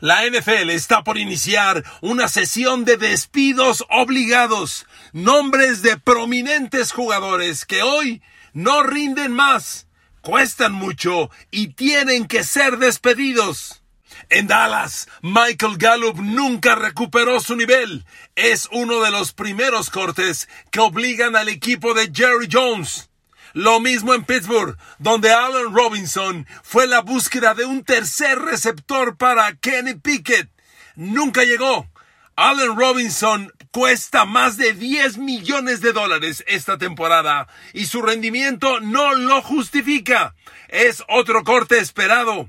La 0.00 0.26
NFL 0.26 0.70
está 0.70 1.04
por 1.04 1.18
iniciar 1.18 1.84
una 2.00 2.28
sesión 2.28 2.86
de 2.86 2.96
despidos 2.96 3.84
obligados, 3.90 4.86
nombres 5.12 5.82
de 5.82 5.98
prominentes 5.98 6.92
jugadores 6.92 7.66
que 7.66 7.82
hoy 7.82 8.22
no 8.54 8.82
rinden 8.82 9.32
más, 9.32 9.88
cuestan 10.22 10.72
mucho 10.72 11.30
y 11.50 11.74
tienen 11.74 12.26
que 12.26 12.44
ser 12.44 12.78
despedidos. 12.78 13.82
En 14.30 14.46
Dallas, 14.46 15.06
Michael 15.20 15.76
Gallup 15.76 16.18
nunca 16.18 16.76
recuperó 16.76 17.38
su 17.40 17.54
nivel. 17.54 18.06
Es 18.36 18.68
uno 18.72 19.02
de 19.02 19.10
los 19.10 19.34
primeros 19.34 19.90
cortes 19.90 20.48
que 20.70 20.80
obligan 20.80 21.36
al 21.36 21.50
equipo 21.50 21.92
de 21.92 22.10
Jerry 22.10 22.48
Jones 22.50 23.09
lo 23.52 23.80
mismo 23.80 24.14
en 24.14 24.24
Pittsburgh, 24.24 24.76
donde 24.98 25.32
Allen 25.32 25.74
Robinson 25.74 26.46
fue 26.62 26.86
la 26.86 27.00
búsqueda 27.00 27.54
de 27.54 27.64
un 27.64 27.84
tercer 27.84 28.38
receptor 28.38 29.16
para 29.16 29.54
Kenny 29.54 29.94
Pickett. 29.94 30.50
Nunca 30.96 31.44
llegó. 31.44 31.88
Allen 32.36 32.76
Robinson 32.76 33.52
cuesta 33.70 34.24
más 34.24 34.56
de 34.56 34.72
10 34.72 35.18
millones 35.18 35.80
de 35.80 35.92
dólares 35.92 36.44
esta 36.46 36.78
temporada 36.78 37.48
y 37.72 37.86
su 37.86 38.02
rendimiento 38.02 38.80
no 38.80 39.14
lo 39.14 39.42
justifica. 39.42 40.34
Es 40.68 41.04
otro 41.08 41.44
corte 41.44 41.78
esperado. 41.78 42.48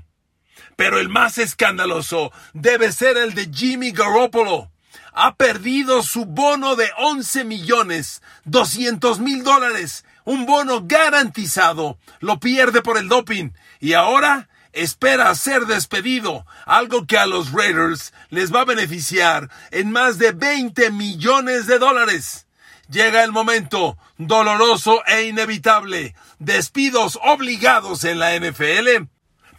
Pero 0.76 0.98
el 0.98 1.08
más 1.08 1.38
escandaloso 1.38 2.32
debe 2.54 2.92
ser 2.92 3.16
el 3.16 3.34
de 3.34 3.50
Jimmy 3.52 3.92
Garoppolo. 3.92 4.70
Ha 5.12 5.34
perdido 5.36 6.02
su 6.02 6.24
bono 6.24 6.74
de 6.74 6.90
11 6.96 7.44
millones 7.44 8.22
200 8.44 9.18
mil 9.20 9.44
dólares 9.44 10.04
un 10.24 10.46
bono 10.46 10.82
garantizado, 10.84 11.98
lo 12.20 12.38
pierde 12.40 12.82
por 12.82 12.98
el 12.98 13.08
doping 13.08 13.50
y 13.80 13.94
ahora 13.94 14.48
espera 14.72 15.34
ser 15.34 15.66
despedido, 15.66 16.46
algo 16.66 17.06
que 17.06 17.18
a 17.18 17.26
los 17.26 17.52
Raiders 17.52 18.12
les 18.30 18.54
va 18.54 18.62
a 18.62 18.64
beneficiar 18.64 19.50
en 19.70 19.92
más 19.92 20.18
de 20.18 20.32
20 20.32 20.90
millones 20.90 21.66
de 21.66 21.78
dólares. 21.78 22.46
Llega 22.88 23.24
el 23.24 23.32
momento 23.32 23.96
doloroso 24.18 25.02
e 25.06 25.22
inevitable, 25.24 26.14
despidos 26.38 27.18
obligados 27.22 28.04
en 28.04 28.18
la 28.18 28.36
NFL 28.36 29.08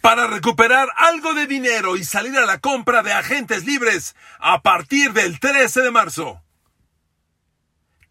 para 0.01 0.27
recuperar 0.27 0.89
algo 0.97 1.33
de 1.33 1.47
dinero 1.47 1.95
y 1.95 2.03
salir 2.03 2.37
a 2.37 2.45
la 2.45 2.59
compra 2.59 3.03
de 3.03 3.13
agentes 3.13 3.65
libres 3.65 4.15
a 4.39 4.61
partir 4.61 5.13
del 5.13 5.39
13 5.39 5.81
de 5.81 5.91
marzo. 5.91 6.42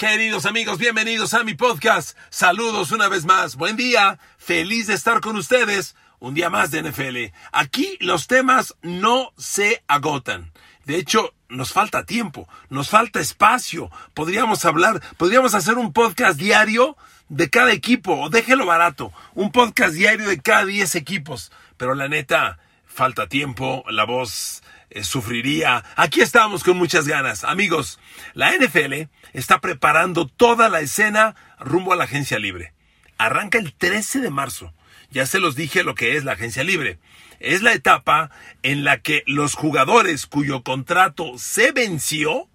Queridos 0.02 0.46
amigos, 0.46 0.78
bienvenidos 0.78 1.32
a 1.32 1.44
mi 1.44 1.54
podcast. 1.54 2.18
Saludos 2.28 2.90
una 2.90 3.06
vez 3.06 3.24
más. 3.24 3.54
Buen 3.54 3.76
día. 3.76 4.18
Feliz 4.36 4.88
de 4.88 4.94
estar 4.94 5.20
con 5.20 5.36
ustedes. 5.36 5.94
Un 6.18 6.34
día 6.34 6.50
más 6.50 6.72
de 6.72 6.82
NFL. 6.82 7.32
Aquí 7.52 7.98
los 8.00 8.26
temas 8.26 8.74
no 8.82 9.32
se 9.38 9.84
agotan. 9.86 10.50
De 10.86 10.96
hecho, 10.96 11.34
nos 11.48 11.72
falta 11.72 12.04
tiempo, 12.04 12.48
nos 12.68 12.88
falta 12.88 13.20
espacio. 13.20 13.92
Podríamos 14.12 14.64
hablar, 14.64 15.00
podríamos 15.18 15.54
hacer 15.54 15.78
un 15.78 15.92
podcast 15.92 16.36
diario 16.36 16.96
de 17.28 17.48
cada 17.48 17.70
equipo, 17.70 18.22
o 18.22 18.28
déjelo 18.28 18.66
barato, 18.66 19.12
un 19.34 19.52
podcast 19.52 19.94
diario 19.94 20.28
de 20.28 20.40
cada 20.40 20.64
10 20.64 20.96
equipos. 20.96 21.52
Pero 21.76 21.94
la 21.94 22.08
neta, 22.08 22.58
falta 22.86 23.28
tiempo, 23.28 23.84
la 23.88 24.02
voz 24.02 24.61
eh, 24.94 25.04
sufriría. 25.04 25.84
Aquí 25.96 26.20
estamos 26.20 26.64
con 26.64 26.76
muchas 26.76 27.08
ganas. 27.08 27.44
Amigos, 27.44 27.98
la 28.34 28.52
NFL 28.56 29.08
está 29.32 29.60
preparando 29.60 30.26
toda 30.26 30.68
la 30.68 30.80
escena 30.80 31.34
rumbo 31.58 31.92
a 31.92 31.96
la 31.96 32.04
agencia 32.04 32.38
libre. 32.38 32.74
Arranca 33.18 33.58
el 33.58 33.72
13 33.72 34.20
de 34.20 34.30
marzo. 34.30 34.74
Ya 35.10 35.26
se 35.26 35.40
los 35.40 35.56
dije 35.56 35.82
lo 35.82 35.94
que 35.94 36.16
es 36.16 36.24
la 36.24 36.32
agencia 36.32 36.64
libre. 36.64 36.98
Es 37.40 37.62
la 37.62 37.72
etapa 37.72 38.30
en 38.62 38.84
la 38.84 39.00
que 39.00 39.22
los 39.26 39.54
jugadores 39.54 40.26
cuyo 40.26 40.62
contrato 40.62 41.38
se 41.38 41.72
venció 41.72 42.48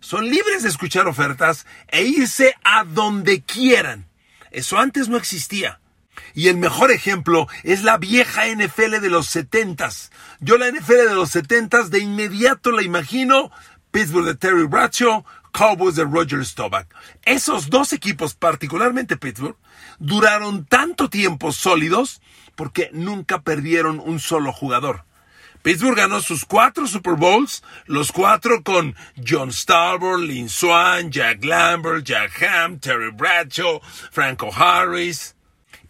son 0.00 0.28
libres 0.28 0.62
de 0.62 0.68
escuchar 0.68 1.06
ofertas 1.06 1.66
e 1.88 2.02
irse 2.02 2.54
a 2.62 2.84
donde 2.84 3.42
quieran. 3.42 4.06
Eso 4.50 4.78
antes 4.78 5.08
no 5.08 5.16
existía. 5.16 5.80
Y 6.34 6.48
el 6.48 6.56
mejor 6.56 6.90
ejemplo 6.90 7.48
es 7.62 7.82
la 7.82 7.98
vieja 7.98 8.46
NFL 8.46 9.00
de 9.00 9.10
los 9.10 9.26
setentas. 9.26 10.10
Yo 10.40 10.58
la 10.58 10.70
NFL 10.70 11.08
de 11.08 11.14
los 11.14 11.30
setentas 11.30 11.90
de 11.90 12.00
inmediato 12.00 12.72
la 12.72 12.82
imagino 12.82 13.50
Pittsburgh 13.90 14.26
de 14.26 14.34
Terry 14.34 14.66
Bradshaw, 14.66 15.24
Cowboys 15.52 15.94
de 15.94 16.04
Roger 16.04 16.44
Staubach. 16.44 16.86
Esos 17.24 17.70
dos 17.70 17.92
equipos, 17.92 18.34
particularmente 18.34 19.16
Pittsburgh, 19.16 19.56
duraron 19.98 20.64
tanto 20.64 21.08
tiempo 21.08 21.52
sólidos 21.52 22.20
porque 22.56 22.90
nunca 22.92 23.42
perdieron 23.42 24.00
un 24.00 24.18
solo 24.18 24.52
jugador. 24.52 25.04
Pittsburgh 25.62 25.96
ganó 25.96 26.20
sus 26.20 26.44
cuatro 26.44 26.86
Super 26.86 27.14
Bowls, 27.14 27.62
los 27.86 28.12
cuatro 28.12 28.62
con 28.62 28.94
John 29.26 29.50
Starboard, 29.50 30.20
Lynn 30.20 30.50
Swan, 30.50 31.10
Jack 31.10 31.42
Lambert, 31.42 32.04
Jack 32.04 32.42
Ham, 32.42 32.78
Terry 32.78 33.10
Bradshaw, 33.10 33.80
Franco 34.10 34.50
Harris. 34.54 35.33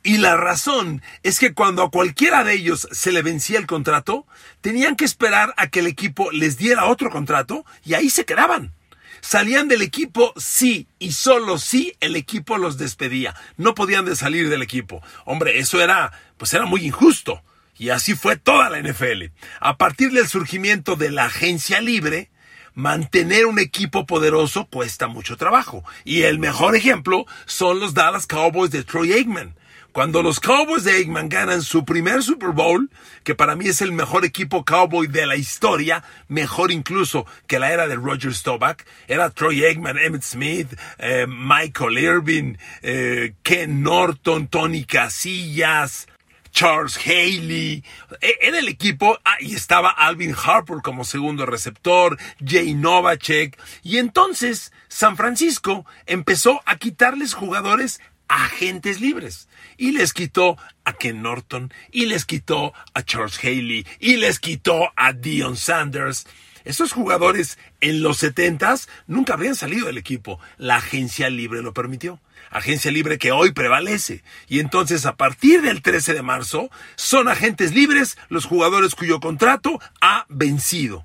Y 0.06 0.19
la 0.19 0.37
razón 0.37 1.00
es 1.22 1.38
que 1.38 1.54
cuando 1.54 1.82
a 1.82 1.91
cualquiera 1.91 2.44
de 2.44 2.53
ellos 2.53 2.87
se 2.92 3.10
le 3.10 3.22
vencía 3.22 3.59
el 3.59 3.66
contrato, 3.66 4.26
tenían 4.60 4.97
que 4.97 5.06
esperar 5.06 5.54
a 5.56 5.69
que 5.69 5.81
el 5.81 5.87
equipo 5.87 6.31
les 6.31 6.59
diera 6.59 6.84
otro 6.84 7.09
contrato 7.09 7.65
y 7.87 7.94
ahí 7.94 8.10
se 8.10 8.26
quedaban. 8.26 8.75
Salían 9.22 9.66
del 9.66 9.81
equipo 9.81 10.34
sí 10.37 10.87
y 10.98 11.12
solo 11.12 11.56
sí 11.56 11.97
el 12.00 12.16
equipo 12.16 12.59
los 12.59 12.76
despedía. 12.76 13.34
No 13.56 13.75
podían 13.75 14.04
de 14.04 14.15
salir 14.15 14.50
del 14.50 14.60
equipo. 14.60 15.03
Hombre, 15.25 15.59
eso 15.59 15.81
era, 15.81 16.12
pues 16.36 16.53
era 16.53 16.66
muy 16.66 16.84
injusto. 16.84 17.42
Y 17.78 17.88
así 17.88 18.15
fue 18.15 18.36
toda 18.36 18.69
la 18.69 18.82
NFL. 18.82 19.32
A 19.59 19.78
partir 19.78 20.12
del 20.12 20.28
surgimiento 20.28 20.97
de 20.97 21.12
la 21.12 21.25
agencia 21.25 21.81
libre, 21.81 22.28
mantener 22.75 23.47
un 23.47 23.59
equipo 23.59 24.04
poderoso 24.04 24.66
cuesta 24.66 25.06
mucho 25.06 25.38
trabajo. 25.38 25.82
Y 26.04 26.25
el 26.25 26.38
mejor 26.38 26.76
ejemplo 26.76 27.25
son 27.47 27.81
los 27.81 27.94
Dallas 27.94 28.26
Cowboys 28.26 28.71
de 28.71 28.84
Troy 28.84 29.15
Aikman 29.15 29.54
cuando 29.94 30.25
los 30.25 30.41
Cowboys 30.41 30.82
de 30.82 30.99
Eggman 30.99 31.28
ganan 31.28 31.62
su 31.62 31.84
primer 31.84 32.25
Super 32.25 32.49
Bowl, 32.49 32.91
que 33.22 33.37
para 33.37 33.55
mí 33.55 33.69
es 33.69 33.81
el 33.81 33.93
mejor 33.93 34.25
equipo 34.25 34.65
cowboy 34.65 35.06
de 35.06 35.25
la 35.25 35.37
historia, 35.37 36.03
mejor 36.27 36.72
incluso 36.72 37.27
que 37.47 37.60
la 37.60 37.72
era 37.72 37.87
de 37.87 37.94
Roger 37.94 38.34
Staubach, 38.34 38.78
era 39.06 39.31
Troy 39.31 39.65
Eggman, 39.65 39.97
Emmett 39.97 40.25
Smith, 40.25 40.77
eh, 40.99 41.27
Michael 41.28 41.97
Irvin, 41.97 42.59
eh, 42.83 43.34
Ken 43.44 43.84
Norton, 43.84 44.49
Tony 44.49 44.84
Casillas, 44.84 46.09
Charles 46.50 46.99
Haley, 46.99 47.84
e, 48.21 48.38
era 48.43 48.59
el 48.59 48.66
equipo, 48.66 49.21
ah, 49.25 49.37
y 49.38 49.54
estaba 49.54 49.91
Alvin 49.91 50.34
Harper 50.34 50.78
como 50.83 51.04
segundo 51.04 51.47
receptor, 51.47 52.19
Jay 52.44 52.75
Novacek, 52.75 53.56
y 53.84 53.99
entonces 53.99 54.72
San 54.88 55.16
Francisco 55.16 55.87
empezó 56.06 56.62
a 56.66 56.78
quitarles 56.78 57.34
jugadores 57.34 58.00
agentes 58.34 59.00
libres. 59.00 59.49
Y 59.77 59.93
les 59.93 60.12
quitó 60.12 60.59
a 60.84 60.93
Ken 60.95 61.22
Norton, 61.22 61.72
y 61.93 62.06
les 62.06 62.25
quitó 62.25 62.75
a 62.93 63.03
Charles 63.03 63.39
Haley, 63.43 63.87
y 64.00 64.17
les 64.17 64.41
quitó 64.41 64.93
a 64.97 65.12
Dion 65.12 65.56
Sanders. 65.56 66.27
Esos 66.65 66.93
jugadores 66.93 67.59
en 67.81 68.03
los 68.03 68.19
setentas 68.19 68.89
nunca 69.06 69.34
habían 69.34 69.55
salido 69.55 69.87
del 69.87 69.99
equipo. 69.99 70.41
La 70.56 70.77
agencia 70.77 71.31
libre 71.31 71.62
lo 71.62 71.75
permitió. 71.75 72.21
Agencia 72.50 72.91
libre 72.91 73.19
que 73.19 73.33
hoy 73.33 73.53
prevalece. 73.53 74.25
Y 74.49 74.61
entonces 74.61 75.06
a 75.06 75.16
partir 75.16 75.61
del 75.62 75.83
13 75.83 76.15
de 76.15 76.22
marzo 76.22 76.71
son 76.97 77.28
agentes 77.28 77.75
libres 77.75 78.16
los 78.28 78.47
jugadores 78.47 78.95
cuyo 78.95 79.21
contrato 79.21 79.78
ha 80.01 80.25
vencido. 80.28 81.05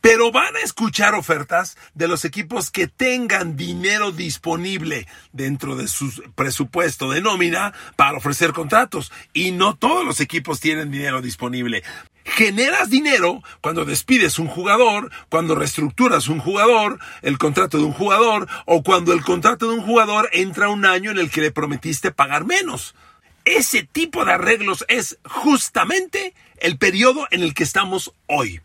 Pero 0.00 0.32
van 0.32 0.56
a 0.56 0.60
escuchar 0.60 1.14
ofertas 1.14 1.76
de 1.94 2.08
los 2.08 2.24
equipos 2.24 2.70
que 2.70 2.86
tengan 2.86 3.56
dinero 3.56 4.12
disponible 4.12 5.06
dentro 5.32 5.76
de 5.76 5.88
su 5.88 6.10
presupuesto 6.34 7.10
de 7.10 7.20
nómina 7.20 7.74
para 7.96 8.18
ofrecer 8.18 8.52
contratos. 8.52 9.12
Y 9.32 9.50
no 9.50 9.76
todos 9.76 10.04
los 10.04 10.20
equipos 10.20 10.60
tienen 10.60 10.90
dinero 10.90 11.20
disponible. 11.20 11.82
Generas 12.24 12.90
dinero 12.90 13.42
cuando 13.62 13.84
despides 13.84 14.38
un 14.38 14.48
jugador, 14.48 15.10
cuando 15.30 15.54
reestructuras 15.54 16.28
un 16.28 16.40
jugador, 16.40 16.98
el 17.22 17.38
contrato 17.38 17.78
de 17.78 17.84
un 17.84 17.92
jugador, 17.92 18.46
o 18.66 18.82
cuando 18.82 19.12
el 19.12 19.22
contrato 19.22 19.68
de 19.68 19.74
un 19.74 19.82
jugador 19.82 20.28
entra 20.32 20.68
un 20.68 20.84
año 20.84 21.10
en 21.10 21.18
el 21.18 21.30
que 21.30 21.40
le 21.40 21.52
prometiste 21.52 22.12
pagar 22.12 22.44
menos. 22.44 22.94
Ese 23.44 23.82
tipo 23.82 24.26
de 24.26 24.32
arreglos 24.32 24.84
es 24.88 25.18
justamente 25.24 26.34
el 26.58 26.76
periodo 26.76 27.26
en 27.30 27.42
el 27.42 27.54
que 27.54 27.62
estamos 27.62 28.12
hoy. 28.26 28.60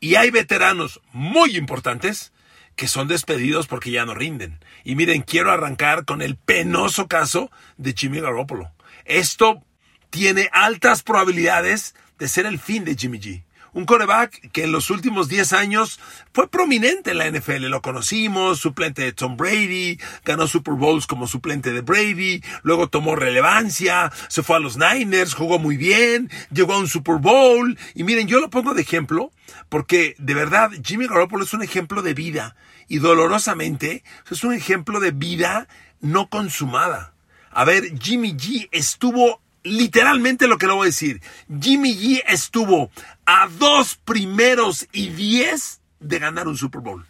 Y 0.00 0.16
hay 0.16 0.30
veteranos 0.30 1.00
muy 1.12 1.56
importantes 1.56 2.32
que 2.76 2.88
son 2.88 3.08
despedidos 3.08 3.66
porque 3.66 3.90
ya 3.90 4.04
no 4.04 4.14
rinden. 4.14 4.60
Y 4.84 4.94
miren, 4.96 5.22
quiero 5.22 5.50
arrancar 5.50 6.04
con 6.04 6.22
el 6.22 6.36
penoso 6.36 7.08
caso 7.08 7.50
de 7.78 7.94
Jimmy 7.94 8.20
Garoppolo. 8.20 8.70
Esto 9.06 9.62
tiene 10.10 10.48
altas 10.52 11.02
probabilidades 11.02 11.94
de 12.18 12.28
ser 12.28 12.46
el 12.46 12.58
fin 12.58 12.84
de 12.84 12.94
Jimmy 12.94 13.18
G. 13.18 13.45
Un 13.76 13.84
coreback 13.84 14.52
que 14.52 14.64
en 14.64 14.72
los 14.72 14.88
últimos 14.88 15.28
10 15.28 15.52
años 15.52 16.00
fue 16.32 16.48
prominente 16.48 17.10
en 17.10 17.18
la 17.18 17.30
NFL. 17.30 17.66
Lo 17.66 17.82
conocimos, 17.82 18.58
suplente 18.58 19.02
de 19.02 19.12
Tom 19.12 19.36
Brady, 19.36 20.00
ganó 20.24 20.46
Super 20.46 20.72
Bowls 20.72 21.06
como 21.06 21.26
suplente 21.26 21.74
de 21.74 21.82
Brady, 21.82 22.42
luego 22.62 22.88
tomó 22.88 23.16
relevancia, 23.16 24.10
se 24.28 24.42
fue 24.42 24.56
a 24.56 24.60
los 24.60 24.78
Niners, 24.78 25.34
jugó 25.34 25.58
muy 25.58 25.76
bien, 25.76 26.30
llegó 26.50 26.72
a 26.72 26.78
un 26.78 26.88
Super 26.88 27.16
Bowl. 27.16 27.78
Y 27.94 28.04
miren, 28.04 28.28
yo 28.28 28.40
lo 28.40 28.48
pongo 28.48 28.72
de 28.72 28.80
ejemplo 28.80 29.30
porque 29.68 30.14
de 30.16 30.32
verdad 30.32 30.70
Jimmy 30.82 31.06
Garoppolo 31.06 31.44
es 31.44 31.52
un 31.52 31.62
ejemplo 31.62 32.00
de 32.00 32.14
vida 32.14 32.56
y 32.88 32.96
dolorosamente 33.00 34.04
es 34.30 34.42
un 34.42 34.54
ejemplo 34.54 35.00
de 35.00 35.10
vida 35.10 35.68
no 36.00 36.30
consumada. 36.30 37.12
A 37.50 37.66
ver, 37.66 37.98
Jimmy 38.00 38.32
G 38.32 38.70
estuvo 38.72 39.42
literalmente 39.66 40.46
lo 40.46 40.58
que 40.58 40.66
le 40.66 40.72
voy 40.72 40.86
a 40.86 40.90
decir. 40.90 41.20
Jimmy 41.60 41.94
G 41.94 42.22
estuvo 42.26 42.90
a 43.24 43.48
dos 43.58 43.96
primeros 43.96 44.86
y 44.92 45.08
diez 45.08 45.80
de 46.00 46.18
ganar 46.18 46.48
un 46.48 46.56
Super 46.56 46.80
Bowl. 46.80 47.04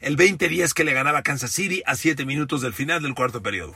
El 0.00 0.16
20-10 0.16 0.72
que 0.72 0.84
le 0.84 0.94
ganaba 0.94 1.22
Kansas 1.22 1.52
City 1.52 1.82
a 1.84 1.94
siete 1.94 2.24
minutos 2.24 2.62
del 2.62 2.72
final 2.72 3.02
del 3.02 3.14
cuarto 3.14 3.42
periodo. 3.42 3.74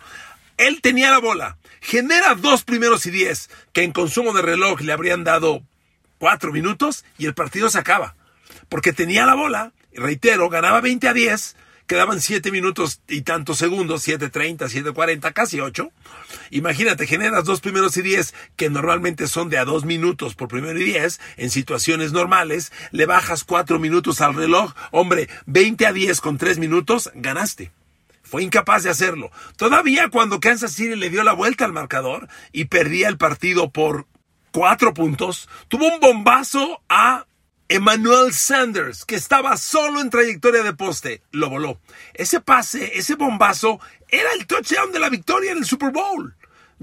Él 0.57 0.81
tenía 0.81 1.11
la 1.11 1.19
bola, 1.19 1.59
genera 1.81 2.35
dos 2.35 2.65
primeros 2.65 3.05
y 3.07 3.11
diez 3.11 3.51
que 3.73 3.83
en 3.83 3.93
consumo 3.93 4.33
de 4.33 4.43
reloj 4.43 4.81
le 4.81 4.93
habrían 4.93 5.25
dado 5.25 5.63
cuatro 6.19 6.53
minutos 6.53 7.05
y 7.19 7.27
el 7.27 7.35
partido 7.35 7.69
se 7.69 7.79
acaba. 7.79 8.15
Porque 8.69 8.93
tenía 8.93 9.27
la 9.27 9.35
bola, 9.35 9.73
reitero, 9.93 10.49
ganaba 10.49 10.81
20 10.81 11.09
a 11.09 11.13
10, 11.13 11.57
quedaban 11.87 12.21
7 12.21 12.51
minutos 12.51 13.01
y 13.09 13.23
tantos 13.23 13.59
segundos, 13.59 14.07
7.30, 14.07 14.59
7.40, 14.59 15.33
casi 15.33 15.61
8. 15.61 15.91
Imagínate, 16.51 17.07
generas 17.07 17.45
dos 17.45 17.61
primeros 17.61 17.97
y 17.97 18.03
10 18.03 18.35
que 18.57 18.71
normalmente 18.71 19.27
son 19.27 19.49
de 19.51 19.59
a 19.59 19.65
2 19.65 19.85
minutos 19.85 20.35
por 20.35 20.49
primero 20.49 20.79
y 20.79 20.85
10 20.85 21.21
en 21.37 21.51
situaciones 21.51 22.13
normales, 22.13 22.73
le 22.91 23.07
bajas 23.07 23.45
4 23.45 23.79
minutos 23.79 24.21
al 24.21 24.35
reloj, 24.35 24.73
hombre, 24.91 25.29
20 25.47 25.87
a 25.87 25.93
10 25.93 26.21
con 26.21 26.39
3 26.39 26.59
minutos, 26.59 27.11
ganaste. 27.15 27.71
Fue 28.23 28.43
incapaz 28.43 28.83
de 28.83 28.91
hacerlo. 28.91 29.31
Todavía 29.57 30.09
cuando 30.09 30.41
Kansas 30.41 30.73
City 30.73 30.97
le 30.97 31.11
dio 31.11 31.23
la 31.23 31.35
vuelta 31.35 31.65
al 31.67 31.73
marcador 31.73 32.29
y 32.53 32.65
perdía 32.65 33.09
el 33.09 33.19
partido 33.19 33.71
por 33.71 34.07
4 34.53 34.95
puntos, 34.95 35.49
tuvo 35.69 35.87
un 35.93 36.01
bombazo 36.01 36.81
a 36.89 37.27
Emmanuel 37.75 38.33
Sanders, 38.33 39.05
que 39.05 39.17
estaba 39.17 39.57
solo 39.57 40.01
en 40.01 40.09
trayectoria 40.09 40.63
de 40.63 40.75
poste, 40.75 41.23
lo 41.33 41.51
voló. 41.51 41.81
Ese 42.13 42.41
pase, 42.41 42.97
ese 42.97 43.17
bombazo, 43.17 43.81
era 44.09 44.33
el 44.35 44.47
touchdown 44.47 44.93
de 44.93 45.01
la 45.01 45.09
victoria 45.09 45.51
en 45.51 45.59
el 45.59 45.65
Super 45.65 45.91
Bowl. 45.91 46.37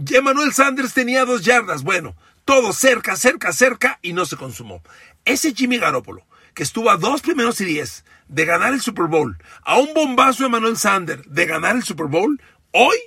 Emmanuel 0.09 0.51
Sanders 0.51 0.93
tenía 0.93 1.23
dos 1.23 1.45
yardas. 1.45 1.83
Bueno, 1.83 2.17
todo 2.43 2.73
cerca, 2.73 3.15
cerca, 3.15 3.53
cerca 3.53 3.99
y 4.01 4.11
no 4.11 4.25
se 4.25 4.35
consumó. 4.35 4.83
Ese 5.23 5.53
Jimmy 5.53 5.77
Garoppolo, 5.77 6.25
que 6.53 6.63
estuvo 6.63 6.89
a 6.89 6.97
dos 6.97 7.21
primeros 7.21 7.61
y 7.61 7.65
diez 7.65 8.03
de 8.27 8.43
ganar 8.43 8.73
el 8.73 8.81
Super 8.81 9.05
Bowl, 9.05 9.37
a 9.63 9.77
un 9.77 9.93
bombazo 9.93 10.45
Emmanuel 10.45 10.75
Sanders 10.75 11.23
de 11.25 11.45
ganar 11.45 11.77
el 11.77 11.83
Super 11.83 12.07
Bowl, 12.07 12.41
hoy 12.71 12.97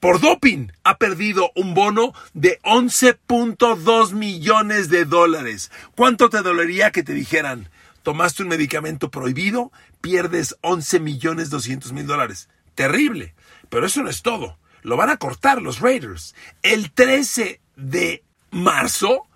por 0.00 0.20
doping 0.20 0.68
ha 0.82 0.96
perdido 0.96 1.52
un 1.54 1.74
bono 1.74 2.14
de 2.32 2.58
11.2 2.62 4.12
millones 4.12 4.88
de 4.88 5.04
dólares. 5.04 5.70
¿Cuánto 5.94 6.30
te 6.30 6.40
dolería 6.40 6.90
que 6.90 7.02
te 7.02 7.12
dijeran, 7.12 7.68
tomaste 8.02 8.42
un 8.42 8.48
medicamento 8.48 9.10
prohibido, 9.10 9.70
pierdes 10.00 10.56
11 10.62 11.00
millones 11.00 11.50
200 11.50 11.92
mil 11.92 12.06
dólares? 12.06 12.48
Terrible. 12.74 13.34
Pero 13.68 13.86
eso 13.86 14.02
no 14.02 14.08
es 14.08 14.22
todo. 14.22 14.58
Lo 14.82 14.96
van 14.96 15.10
a 15.10 15.18
cortar 15.18 15.60
los 15.60 15.80
Raiders. 15.80 16.34
El 16.62 16.90
13 16.92 17.60
de 17.76 18.24
marzo, 18.50 19.26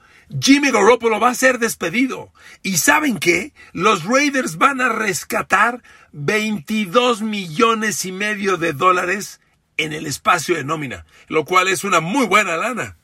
Jimmy 0.40 0.70
Garoppolo 0.70 1.20
va 1.20 1.28
a 1.28 1.34
ser 1.34 1.58
despedido. 1.58 2.32
¿Y 2.62 2.78
saben 2.78 3.18
qué? 3.18 3.52
Los 3.74 4.04
Raiders 4.04 4.56
van 4.56 4.80
a 4.80 4.88
rescatar 4.88 5.82
22 6.12 7.20
millones 7.20 8.06
y 8.06 8.12
medio 8.12 8.56
de 8.56 8.72
dólares 8.72 9.40
en 9.76 9.92
el 9.92 10.06
espacio 10.06 10.56
de 10.56 10.64
nómina, 10.64 11.06
lo 11.28 11.44
cual 11.44 11.68
es 11.68 11.84
una 11.84 12.00
muy 12.00 12.26
buena 12.26 12.56
lana. 12.56 12.96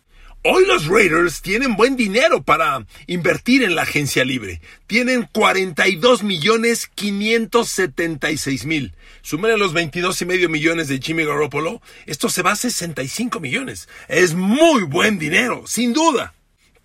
Hoy 0.43 0.65
los 0.65 0.87
Raiders 0.87 1.43
tienen 1.43 1.77
buen 1.77 1.97
dinero 1.97 2.43
para 2.43 2.87
invertir 3.07 3.63
en 3.63 3.75
la 3.75 3.83
agencia 3.83 4.25
libre. 4.25 4.63
Tienen 4.87 5.29
42 5.31 6.23
millones 6.23 6.91
576 6.95 8.65
mil. 8.65 8.95
Sumen 9.21 9.59
los 9.59 9.75
22 9.75 10.23
y 10.23 10.25
medio 10.25 10.49
millones 10.49 10.89
de 10.89 10.99
Jimmy 10.99 11.27
Garoppolo. 11.27 11.83
Esto 12.07 12.31
se 12.31 12.41
va 12.41 12.53
a 12.53 12.57
65 12.57 13.39
millones. 13.39 13.87
Es 14.09 14.33
muy 14.33 14.85
buen 14.85 15.19
dinero, 15.19 15.65
sin 15.67 15.93
duda. 15.93 16.33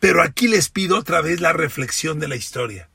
Pero 0.02 0.22
aquí 0.22 0.50
les 0.50 0.70
pido 0.70 0.98
otra 0.98 1.22
vez 1.22 1.40
la 1.40 1.54
reflexión 1.54 2.20
de 2.20 2.28
la 2.28 2.36
historia. 2.36 2.90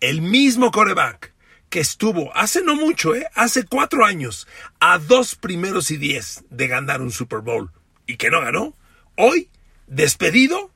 El 0.00 0.22
mismo 0.22 0.72
coreback 0.72 1.29
que 1.70 1.80
estuvo 1.80 2.36
hace 2.36 2.62
no 2.62 2.74
mucho, 2.74 3.14
¿eh? 3.14 3.26
hace 3.34 3.64
cuatro 3.64 4.04
años, 4.04 4.46
a 4.80 4.98
dos 4.98 5.36
primeros 5.36 5.90
y 5.90 5.96
diez 5.96 6.44
de 6.50 6.68
ganar 6.68 7.00
un 7.00 7.12
Super 7.12 7.40
Bowl 7.40 7.70
y 8.06 8.16
que 8.16 8.28
no 8.28 8.40
ganó, 8.40 8.76
hoy, 9.16 9.48
despedido, 9.86 10.72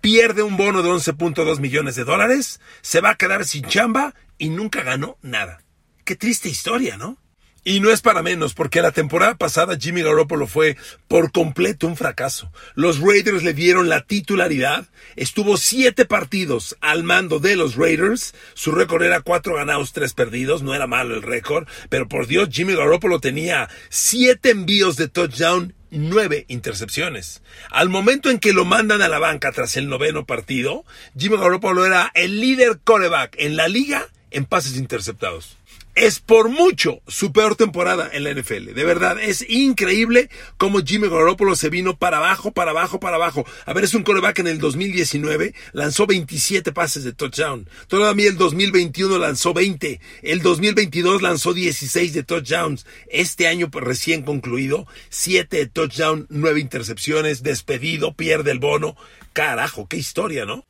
pierde 0.00 0.42
un 0.42 0.56
bono 0.56 0.82
de 0.82 0.88
11.2 0.88 1.60
millones 1.60 1.94
de 1.94 2.04
dólares, 2.04 2.60
se 2.80 3.02
va 3.02 3.10
a 3.10 3.16
quedar 3.16 3.44
sin 3.44 3.66
chamba 3.66 4.14
y 4.38 4.48
nunca 4.48 4.82
ganó 4.82 5.18
nada. 5.20 5.62
Qué 6.04 6.16
triste 6.16 6.48
historia, 6.48 6.96
¿no? 6.96 7.18
Y 7.62 7.80
no 7.80 7.90
es 7.90 8.00
para 8.00 8.22
menos, 8.22 8.54
porque 8.54 8.80
la 8.80 8.90
temporada 8.90 9.34
pasada 9.34 9.76
Jimmy 9.78 10.02
Garoppolo 10.02 10.46
fue 10.46 10.78
por 11.08 11.30
completo 11.30 11.86
un 11.86 11.96
fracaso. 11.96 12.50
Los 12.74 13.00
Raiders 13.00 13.42
le 13.42 13.52
dieron 13.52 13.90
la 13.90 14.00
titularidad, 14.00 14.86
estuvo 15.14 15.58
siete 15.58 16.06
partidos 16.06 16.76
al 16.80 17.02
mando 17.02 17.38
de 17.38 17.56
los 17.56 17.76
Raiders, 17.76 18.34
su 18.54 18.72
récord 18.72 19.02
era 19.02 19.20
cuatro 19.20 19.56
ganados, 19.56 19.92
tres 19.92 20.14
perdidos, 20.14 20.62
no 20.62 20.74
era 20.74 20.86
malo 20.86 21.14
el 21.14 21.22
récord, 21.22 21.68
pero 21.90 22.08
por 22.08 22.26
Dios 22.26 22.48
Jimmy 22.50 22.74
Garoppolo 22.74 23.20
tenía 23.20 23.68
siete 23.90 24.50
envíos 24.50 24.96
de 24.96 25.08
touchdown 25.08 25.74
nueve 25.90 26.46
intercepciones. 26.48 27.42
Al 27.70 27.90
momento 27.90 28.30
en 28.30 28.38
que 28.38 28.54
lo 28.54 28.64
mandan 28.64 29.02
a 29.02 29.08
la 29.08 29.18
banca 29.18 29.52
tras 29.52 29.76
el 29.76 29.88
noveno 29.88 30.24
partido, 30.24 30.84
Jimmy 31.18 31.36
Garoppolo 31.36 31.84
era 31.84 32.10
el 32.14 32.40
líder 32.40 32.78
coreback 32.82 33.34
en 33.38 33.56
la 33.56 33.68
liga 33.68 34.08
en 34.30 34.46
pases 34.46 34.76
interceptados 34.76 35.59
es 35.94 36.20
por 36.20 36.48
mucho 36.48 37.00
su 37.06 37.32
peor 37.32 37.56
temporada 37.56 38.08
en 38.12 38.24
la 38.24 38.32
NFL. 38.32 38.72
De 38.74 38.84
verdad, 38.84 39.18
es 39.20 39.44
increíble 39.48 40.30
cómo 40.56 40.80
Jimmy 40.80 41.08
Garoppolo 41.08 41.56
se 41.56 41.68
vino 41.68 41.96
para 41.96 42.18
abajo, 42.18 42.52
para 42.52 42.70
abajo, 42.70 43.00
para 43.00 43.16
abajo. 43.16 43.44
A 43.66 43.72
ver, 43.72 43.84
es 43.84 43.94
un 43.94 44.02
coreback 44.02 44.38
en 44.40 44.46
el 44.46 44.58
2019, 44.58 45.54
lanzó 45.72 46.06
27 46.06 46.72
pases 46.72 47.04
de 47.04 47.12
touchdown. 47.12 47.68
Todavía 47.88 48.28
el 48.28 48.36
2021 48.36 49.18
lanzó 49.18 49.52
20. 49.52 50.00
El 50.22 50.42
2022 50.42 51.22
lanzó 51.22 51.52
16 51.52 52.12
de 52.12 52.22
touchdowns. 52.22 52.86
Este 53.08 53.46
año 53.46 53.70
pues, 53.70 53.84
recién 53.84 54.22
concluido, 54.22 54.86
7 55.08 55.56
de 55.56 55.66
touchdown, 55.66 56.26
9 56.30 56.60
intercepciones, 56.60 57.42
despedido, 57.42 58.14
pierde 58.14 58.52
el 58.52 58.58
bono. 58.58 58.96
Carajo, 59.32 59.86
qué 59.86 59.96
historia, 59.96 60.44
¿no? 60.44 60.64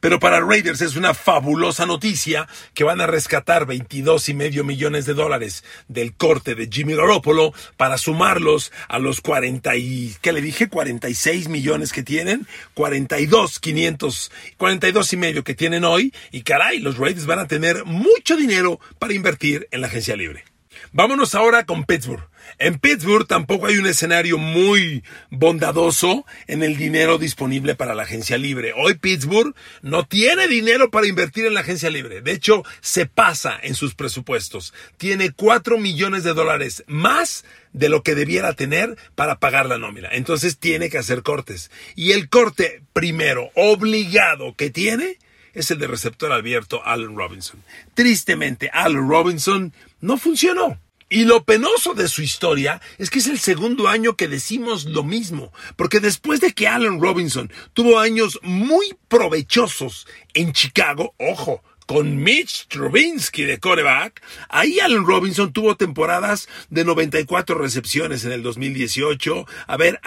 Pero 0.00 0.20
para 0.20 0.40
Raiders 0.40 0.80
es 0.80 0.96
una 0.96 1.14
fabulosa 1.14 1.86
noticia 1.86 2.48
que 2.74 2.84
van 2.84 3.00
a 3.00 3.06
rescatar 3.06 3.66
22 3.66 4.28
y 4.28 4.34
medio 4.34 4.64
millones 4.64 5.06
de 5.06 5.14
dólares 5.14 5.64
del 5.88 6.14
corte 6.14 6.54
de 6.54 6.68
Jimmy 6.70 6.94
Garoppolo 6.94 7.52
para 7.76 7.98
sumarlos 7.98 8.72
a 8.88 8.98
los 8.98 9.20
40 9.20 9.76
y, 9.76 10.16
¿qué 10.20 10.32
le 10.32 10.40
dije? 10.40 10.68
46 10.68 11.48
millones 11.48 11.92
que 11.92 12.02
tienen, 12.02 12.46
42, 12.74 13.60
500, 13.60 14.32
42 14.56 15.12
y 15.12 15.16
medio 15.16 15.44
que 15.44 15.54
tienen 15.54 15.84
hoy 15.84 16.12
y 16.30 16.42
caray, 16.42 16.78
los 16.78 16.98
Raiders 16.98 17.26
van 17.26 17.38
a 17.38 17.46
tener 17.46 17.84
mucho 17.84 18.36
dinero 18.36 18.80
para 18.98 19.14
invertir 19.14 19.68
en 19.70 19.80
la 19.80 19.86
agencia 19.86 20.16
libre. 20.16 20.49
Vámonos 20.92 21.36
ahora 21.36 21.66
con 21.66 21.84
Pittsburgh. 21.84 22.28
En 22.58 22.80
Pittsburgh 22.80 23.24
tampoco 23.24 23.66
hay 23.66 23.78
un 23.78 23.86
escenario 23.86 24.38
muy 24.38 25.04
bondadoso 25.30 26.26
en 26.48 26.64
el 26.64 26.76
dinero 26.76 27.16
disponible 27.16 27.76
para 27.76 27.94
la 27.94 28.02
agencia 28.02 28.36
libre. 28.38 28.72
Hoy 28.76 28.94
Pittsburgh 28.94 29.54
no 29.82 30.04
tiene 30.04 30.48
dinero 30.48 30.90
para 30.90 31.06
invertir 31.06 31.46
en 31.46 31.54
la 31.54 31.60
agencia 31.60 31.90
libre. 31.90 32.22
De 32.22 32.32
hecho, 32.32 32.64
se 32.80 33.06
pasa 33.06 33.56
en 33.62 33.76
sus 33.76 33.94
presupuestos. 33.94 34.74
Tiene 34.96 35.30
4 35.30 35.78
millones 35.78 36.24
de 36.24 36.34
dólares 36.34 36.82
más 36.88 37.44
de 37.72 37.88
lo 37.88 38.02
que 38.02 38.16
debiera 38.16 38.54
tener 38.54 38.98
para 39.14 39.38
pagar 39.38 39.66
la 39.66 39.78
nómina. 39.78 40.08
Entonces 40.10 40.58
tiene 40.58 40.90
que 40.90 40.98
hacer 40.98 41.22
cortes. 41.22 41.70
Y 41.94 42.12
el 42.12 42.28
corte 42.28 42.82
primero 42.92 43.50
obligado 43.54 44.56
que 44.56 44.70
tiene 44.70 45.18
es 45.54 45.70
el 45.70 45.78
de 45.78 45.86
receptor 45.86 46.32
abierto 46.32 46.82
Allen 46.84 47.16
Robinson. 47.16 47.62
Tristemente, 47.94 48.70
Allen 48.72 49.08
Robinson 49.08 49.72
no 50.00 50.16
funcionó. 50.16 50.80
Y 51.12 51.24
lo 51.24 51.42
penoso 51.44 51.94
de 51.94 52.06
su 52.06 52.22
historia 52.22 52.80
es 52.96 53.10
que 53.10 53.18
es 53.18 53.26
el 53.26 53.40
segundo 53.40 53.88
año 53.88 54.14
que 54.14 54.28
decimos 54.28 54.84
lo 54.84 55.02
mismo, 55.02 55.52
porque 55.74 55.98
después 55.98 56.40
de 56.40 56.52
que 56.52 56.68
Allen 56.68 57.00
Robinson 57.00 57.52
tuvo 57.74 57.98
años 57.98 58.38
muy 58.42 58.96
provechosos 59.08 60.06
en 60.34 60.52
Chicago, 60.52 61.14
ojo, 61.18 61.64
con 61.90 62.22
Mitch 62.22 62.68
Trubinsky 62.68 63.42
de 63.42 63.58
coreback, 63.58 64.22
ahí 64.48 64.78
Allen 64.78 65.04
Robinson 65.04 65.52
tuvo 65.52 65.76
temporadas 65.76 66.48
de 66.68 66.84
94 66.84 67.58
recepciones 67.58 68.24
en 68.24 68.30
el 68.30 68.44
2018. 68.44 69.44
A 69.66 69.76
ver, 69.76 70.00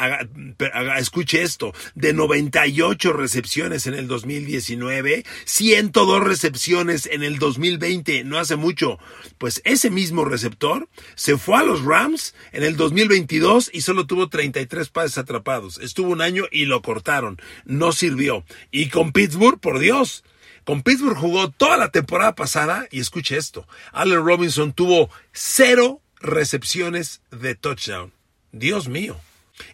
escuche 0.97 1.41
esto, 1.41 1.73
de 1.93 2.13
98 2.13 3.11
recepciones 3.11 3.85
en 3.85 3.95
el 3.95 4.07
2019, 4.07 5.25
102 5.43 6.23
recepciones 6.23 7.05
en 7.05 7.21
el 7.21 7.37
2020, 7.37 8.23
no 8.23 8.39
hace 8.39 8.55
mucho. 8.55 8.97
Pues 9.37 9.61
ese 9.65 9.89
mismo 9.89 10.23
receptor 10.23 10.87
se 11.15 11.37
fue 11.37 11.57
a 11.57 11.63
los 11.63 11.83
Rams 11.83 12.33
en 12.53 12.63
el 12.63 12.77
2022 12.77 13.71
y 13.73 13.81
solo 13.81 14.07
tuvo 14.07 14.29
33 14.29 14.87
pases 14.87 15.17
atrapados. 15.17 15.79
Estuvo 15.79 16.13
un 16.13 16.21
año 16.21 16.45
y 16.49 16.63
lo 16.63 16.81
cortaron. 16.81 17.41
No 17.65 17.91
sirvió. 17.91 18.45
Y 18.71 18.87
con 18.87 19.11
Pittsburgh, 19.11 19.59
por 19.59 19.79
Dios, 19.79 20.23
con 20.63 20.81
Pittsburgh 20.81 21.17
jugó 21.17 21.51
toda 21.51 21.77
la 21.77 21.89
temporada 21.89 22.35
pasada 22.35 22.87
y 22.91 22.99
escuche 22.99 23.37
esto. 23.37 23.67
Allen 23.91 24.25
Robinson 24.25 24.73
tuvo 24.73 25.09
cero 25.31 26.01
recepciones 26.19 27.21
de 27.31 27.55
touchdown. 27.55 28.13
Dios 28.51 28.87
mío. 28.87 29.19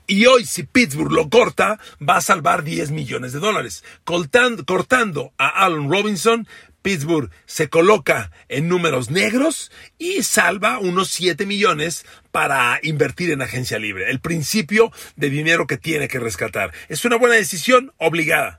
Y 0.08 0.26
hoy, 0.26 0.46
si 0.46 0.64
Pittsburgh 0.64 1.12
lo 1.12 1.30
corta, 1.30 1.80
va 2.08 2.18
a 2.18 2.22
salvar 2.22 2.64
10 2.64 2.92
millones 2.92 3.32
de 3.32 3.40
dólares. 3.40 3.84
Cortando, 4.04 5.34
a 5.38 5.66
Allen 5.66 5.90
Robinson, 5.90 6.48
Pittsburgh 6.82 7.30
se 7.46 7.70
coloca 7.70 8.32
en 8.48 8.68
números 8.68 9.10
negros 9.10 9.72
y 9.98 10.24
salva 10.24 10.80
unos 10.80 11.10
7 11.10 11.46
millones 11.46 12.06
para 12.32 12.80
invertir 12.84 13.32
en 13.32 13.42
agencia 13.42 13.80
libre. 13.80 14.10
El 14.10 14.20
principio 14.20 14.92
de 15.16 15.30
dinero 15.30 15.68
que 15.68 15.78
tiene 15.78 16.08
que 16.08 16.20
rescatar. 16.20 16.74
Es 16.88 17.06
una 17.06 17.18
buena 17.18 17.36
decisión 17.36 17.94
obligada. 17.98 18.59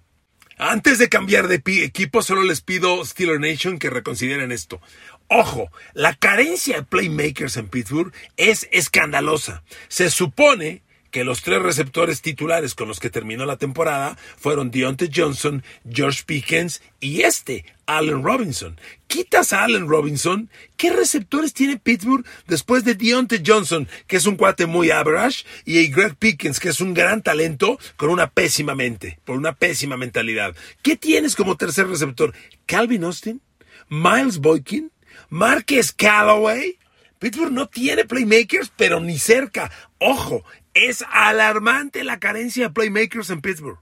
Antes 0.62 0.99
de 0.99 1.09
cambiar 1.09 1.49
de 1.49 1.62
equipo, 1.83 2.21
solo 2.21 2.43
les 2.43 2.61
pido 2.61 3.02
Steeler 3.07 3.40
Nation 3.40 3.79
que 3.79 3.88
reconsideren 3.88 4.52
esto. 4.52 4.79
Ojo, 5.26 5.71
la 5.95 6.12
carencia 6.12 6.76
de 6.76 6.83
playmakers 6.83 7.57
en 7.57 7.69
Pittsburgh 7.69 8.12
es 8.37 8.69
escandalosa. 8.71 9.62
Se 9.88 10.11
supone 10.11 10.83
que 11.11 11.25
los 11.25 11.43
tres 11.43 11.62
receptores 11.62 12.23
titulares 12.23 12.75
con 12.75 12.88
los 12.88 13.00
que 13.00 13.11
terminó 13.11 13.47
la 13.47 13.57
temporada 13.57 14.17
fueron 14.37 14.71
Deontay 14.71 15.11
Johnson, 15.14 15.62
George 15.90 16.23
Pickens 16.25 16.83
y 17.00 17.23
este, 17.23 17.64
Allen 17.87 18.23
Robinson. 18.23 18.79
Quitas 19.07 19.52
a 19.52 19.64
Allen 19.64 19.88
Robinson, 19.88 20.49
¿qué 20.76 20.93
receptores 20.93 21.52
tiene 21.52 21.79
Pittsburgh 21.79 22.25
después 22.47 22.85
de 22.85 22.95
Deontay 22.95 23.43
Johnson, 23.45 23.88
que 24.07 24.17
es 24.17 24.26
un 24.26 24.37
cuate 24.37 24.67
muy 24.67 24.90
average, 24.90 25.45
y 25.64 25.88
Greg 25.88 26.17
Pickens, 26.17 26.61
que 26.61 26.69
es 26.69 26.81
un 26.81 26.95
gran 26.95 27.23
talento 27.23 27.79
con 27.97 28.11
una 28.11 28.31
pésima 28.31 28.75
mente, 28.75 29.19
por 29.25 29.37
una 29.37 29.55
pésima 29.55 29.97
mentalidad? 29.97 30.55
¿Qué 30.83 30.97
tienes 30.97 31.35
como 31.35 31.57
tercer 31.57 31.88
receptor? 31.88 32.33
Calvin 32.67 33.05
Austin, 33.05 33.40
Miles 33.88 34.38
Boykin, 34.38 34.93
Marquez 35.29 35.93
Callaway. 35.93 36.79
Pittsburgh 37.19 37.52
no 37.52 37.69
tiene 37.69 38.05
playmakers, 38.07 38.73
pero 38.76 39.00
ni 39.00 39.19
cerca. 39.19 39.71
Ojo, 39.99 40.45
es 40.88 41.04
alarmante 41.10 42.04
la 42.04 42.18
carencia 42.18 42.68
de 42.68 42.75
playmakers 42.75 43.30
en 43.30 43.40
Pittsburgh. 43.40 43.78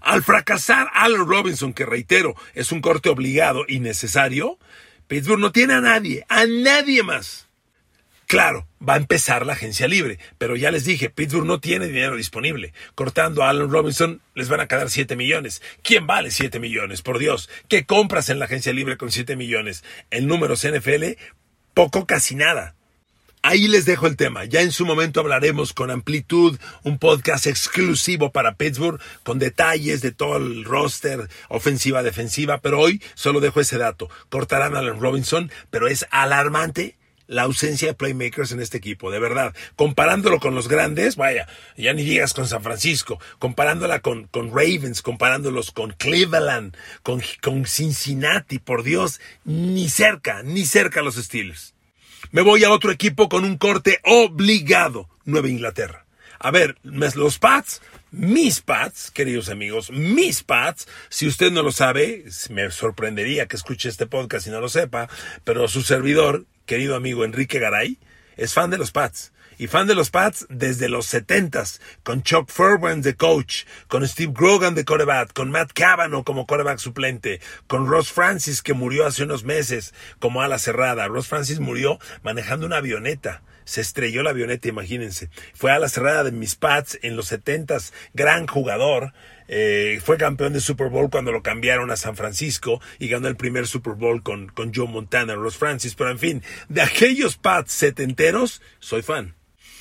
Al 0.00 0.22
fracasar 0.22 0.90
Allen 0.92 1.26
Robinson, 1.26 1.72
que 1.72 1.86
reitero, 1.86 2.34
es 2.54 2.72
un 2.72 2.82
corte 2.82 3.08
obligado 3.08 3.64
y 3.66 3.80
necesario, 3.80 4.58
Pittsburgh 5.06 5.40
no 5.40 5.52
tiene 5.52 5.74
a 5.74 5.80
nadie, 5.80 6.26
a 6.28 6.44
nadie 6.46 7.02
más. 7.02 7.48
Claro, 8.26 8.66
va 8.86 8.94
a 8.94 8.98
empezar 8.98 9.44
la 9.44 9.52
agencia 9.52 9.86
libre, 9.86 10.18
pero 10.38 10.56
ya 10.56 10.70
les 10.70 10.84
dije, 10.84 11.10
Pittsburgh 11.10 11.46
no 11.46 11.60
tiene 11.60 11.86
dinero 11.86 12.16
disponible. 12.16 12.72
Cortando 12.94 13.42
a 13.42 13.50
Allen 13.50 13.70
Robinson 13.70 14.20
les 14.34 14.48
van 14.48 14.60
a 14.60 14.66
quedar 14.66 14.90
7 14.90 15.14
millones. 15.16 15.62
¿Quién 15.82 16.06
vale 16.06 16.30
7 16.30 16.58
millones? 16.58 17.02
Por 17.02 17.18
Dios, 17.18 17.48
¿qué 17.68 17.84
compras 17.84 18.28
en 18.30 18.38
la 18.38 18.46
agencia 18.46 18.72
libre 18.72 18.96
con 18.96 19.10
7 19.10 19.36
millones? 19.36 19.84
En 20.10 20.26
números 20.26 20.66
NFL, 20.66 21.16
poco 21.74 22.06
casi 22.06 22.34
nada. 22.34 22.73
Ahí 23.46 23.68
les 23.68 23.84
dejo 23.84 24.06
el 24.06 24.16
tema. 24.16 24.46
Ya 24.46 24.62
en 24.62 24.72
su 24.72 24.86
momento 24.86 25.20
hablaremos 25.20 25.74
con 25.74 25.90
amplitud, 25.90 26.58
un 26.82 26.96
podcast 26.96 27.46
exclusivo 27.46 28.32
para 28.32 28.54
Pittsburgh, 28.54 28.98
con 29.22 29.38
detalles 29.38 30.00
de 30.00 30.12
todo 30.12 30.38
el 30.38 30.64
roster, 30.64 31.28
ofensiva, 31.50 32.02
defensiva, 32.02 32.56
pero 32.62 32.80
hoy 32.80 33.02
solo 33.14 33.40
dejo 33.40 33.60
ese 33.60 33.76
dato. 33.76 34.08
Cortarán 34.30 34.74
a 34.74 34.78
Allen 34.78 34.98
Robinson, 34.98 35.52
pero 35.68 35.88
es 35.88 36.06
alarmante 36.10 36.96
la 37.26 37.42
ausencia 37.42 37.88
de 37.88 37.94
playmakers 37.94 38.52
en 38.52 38.62
este 38.62 38.78
equipo, 38.78 39.10
de 39.10 39.18
verdad. 39.18 39.54
Comparándolo 39.76 40.40
con 40.40 40.54
los 40.54 40.66
grandes, 40.66 41.16
vaya, 41.16 41.46
ya 41.76 41.92
ni 41.92 42.02
digas 42.02 42.32
con 42.32 42.48
San 42.48 42.62
Francisco, 42.62 43.20
comparándola 43.38 44.00
con, 44.00 44.26
con 44.28 44.52
Ravens, 44.52 45.02
comparándolos 45.02 45.70
con 45.70 45.90
Cleveland, 45.90 46.74
con, 47.02 47.20
con 47.42 47.66
Cincinnati, 47.66 48.58
por 48.58 48.84
Dios, 48.84 49.20
ni 49.44 49.90
cerca, 49.90 50.42
ni 50.42 50.64
cerca 50.64 51.02
los 51.02 51.16
Steelers. 51.16 51.73
Me 52.34 52.42
voy 52.42 52.64
a 52.64 52.72
otro 52.72 52.90
equipo 52.90 53.28
con 53.28 53.44
un 53.44 53.58
corte 53.58 54.00
obligado. 54.02 55.08
Nueva 55.24 55.48
Inglaterra. 55.48 56.04
A 56.40 56.50
ver, 56.50 56.76
los 56.82 57.38
Pats, 57.38 57.80
mis 58.10 58.60
Pats, 58.60 59.12
queridos 59.12 59.50
amigos, 59.50 59.92
mis 59.92 60.42
Pats, 60.42 60.88
si 61.10 61.28
usted 61.28 61.52
no 61.52 61.62
lo 61.62 61.70
sabe, 61.70 62.24
me 62.50 62.72
sorprendería 62.72 63.46
que 63.46 63.54
escuche 63.54 63.88
este 63.88 64.06
podcast 64.06 64.48
y 64.48 64.50
no 64.50 64.60
lo 64.60 64.68
sepa, 64.68 65.08
pero 65.44 65.68
su 65.68 65.82
servidor, 65.82 66.44
querido 66.66 66.96
amigo 66.96 67.24
Enrique 67.24 67.60
Garay, 67.60 67.98
es 68.36 68.52
fan 68.52 68.68
de 68.68 68.78
los 68.78 68.90
Pats 68.90 69.30
y 69.58 69.66
fan 69.66 69.86
de 69.86 69.94
los 69.94 70.10
Pats 70.10 70.46
desde 70.48 70.88
los 70.88 71.12
70s, 71.12 71.80
con 72.02 72.22
Chuck 72.22 72.50
Furban 72.50 73.02
de 73.02 73.14
coach, 73.14 73.64
con 73.88 74.06
Steve 74.06 74.32
Grogan 74.34 74.74
de 74.74 74.84
coreback, 74.84 75.32
con 75.32 75.50
Matt 75.50 75.72
Cavanaugh 75.72 76.24
como 76.24 76.46
coreback 76.46 76.78
suplente, 76.78 77.40
con 77.66 77.86
Ross 77.86 78.12
Francis 78.12 78.62
que 78.62 78.74
murió 78.74 79.06
hace 79.06 79.22
unos 79.22 79.44
meses 79.44 79.94
como 80.18 80.42
ala 80.42 80.58
cerrada. 80.58 81.08
Ross 81.08 81.28
Francis 81.28 81.60
murió 81.60 81.98
manejando 82.22 82.66
una 82.66 82.78
avioneta. 82.78 83.42
Se 83.64 83.80
estrelló 83.80 84.22
la 84.22 84.30
avioneta, 84.30 84.68
imagínense. 84.68 85.30
Fue 85.54 85.72
a 85.72 85.78
la 85.78 85.88
cerrada 85.88 86.24
de 86.24 86.32
mis 86.32 86.54
Pats 86.54 86.98
en 87.02 87.16
los 87.16 87.32
70s, 87.32 87.92
gran 88.12 88.46
jugador. 88.46 89.12
Eh, 89.48 90.00
fue 90.04 90.18
campeón 90.18 90.52
de 90.52 90.60
Super 90.60 90.88
Bowl 90.88 91.10
cuando 91.10 91.32
lo 91.32 91.42
cambiaron 91.42 91.90
a 91.90 91.96
San 91.96 92.16
Francisco 92.16 92.80
y 92.98 93.08
ganó 93.08 93.28
el 93.28 93.36
primer 93.36 93.66
Super 93.66 93.94
Bowl 93.94 94.22
con, 94.22 94.48
con 94.48 94.72
Joe 94.74 94.88
Montana, 94.88 95.34
Ross 95.34 95.56
Francis. 95.56 95.94
Pero 95.94 96.10
en 96.10 96.18
fin, 96.18 96.42
de 96.68 96.82
aquellos 96.82 97.36
Pats 97.36 97.72
setenteros, 97.72 98.60
soy 98.80 99.02
fan. 99.02 99.34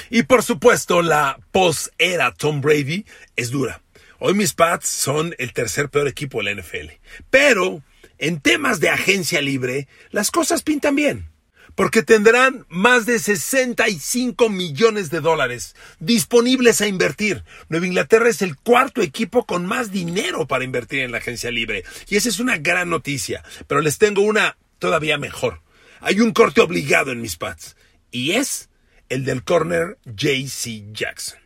Y 0.10 0.24
por 0.24 0.44
supuesto, 0.44 1.02
la 1.02 1.40
post-era 1.52 2.34
Tom 2.34 2.62
Brady 2.62 3.06
es 3.36 3.52
dura. 3.52 3.82
Hoy 4.20 4.34
mis 4.34 4.54
Pats 4.54 4.88
son 4.88 5.36
el 5.38 5.52
tercer 5.52 5.90
peor 5.90 6.08
equipo 6.08 6.42
de 6.42 6.54
la 6.54 6.62
NFL. 6.62 6.92
Pero 7.30 7.84
en 8.18 8.40
temas 8.40 8.80
de 8.80 8.90
agencia 8.90 9.42
libre, 9.42 9.88
las 10.12 10.32
cosas 10.32 10.64
pintan 10.64 10.96
bien. 10.96 11.30
Porque 11.76 12.04
tendrán 12.04 12.66
más 12.70 13.06
de 13.06 13.18
65 13.18 14.48
millones 14.48 15.10
de 15.10 15.20
dólares 15.20 15.76
disponibles 16.00 16.80
a 16.82 16.88
invertir. 16.88 17.44
Nueva 17.68 17.88
Inglaterra 17.88 18.30
es 18.30 18.42
el 18.42 18.56
cuarto 18.56 19.02
equipo 19.02 19.46
con 19.46 19.66
más 19.66 19.92
dinero 19.92 20.48
para 20.48 20.64
invertir 20.64 21.00
en 21.00 21.12
la 21.12 21.18
agencia 21.18 21.52
libre. 21.52 21.84
Y 22.08 22.16
esa 22.16 22.30
es 22.30 22.40
una 22.40 22.58
gran 22.58 22.90
noticia. 22.90 23.44
Pero 23.68 23.82
les 23.82 23.98
tengo 23.98 24.22
una 24.22 24.56
todavía 24.78 25.18
mejor. 25.18 25.62
Hay 26.00 26.20
un 26.22 26.32
corte 26.32 26.62
obligado 26.62 27.12
en 27.12 27.22
mis 27.22 27.38
Pats. 27.38 27.76
Y 28.12 28.34
es 28.34 28.70
el 29.13 29.25
del 29.25 29.43
corner 29.43 29.98
JC 30.05 30.91
Jackson. 30.91 31.38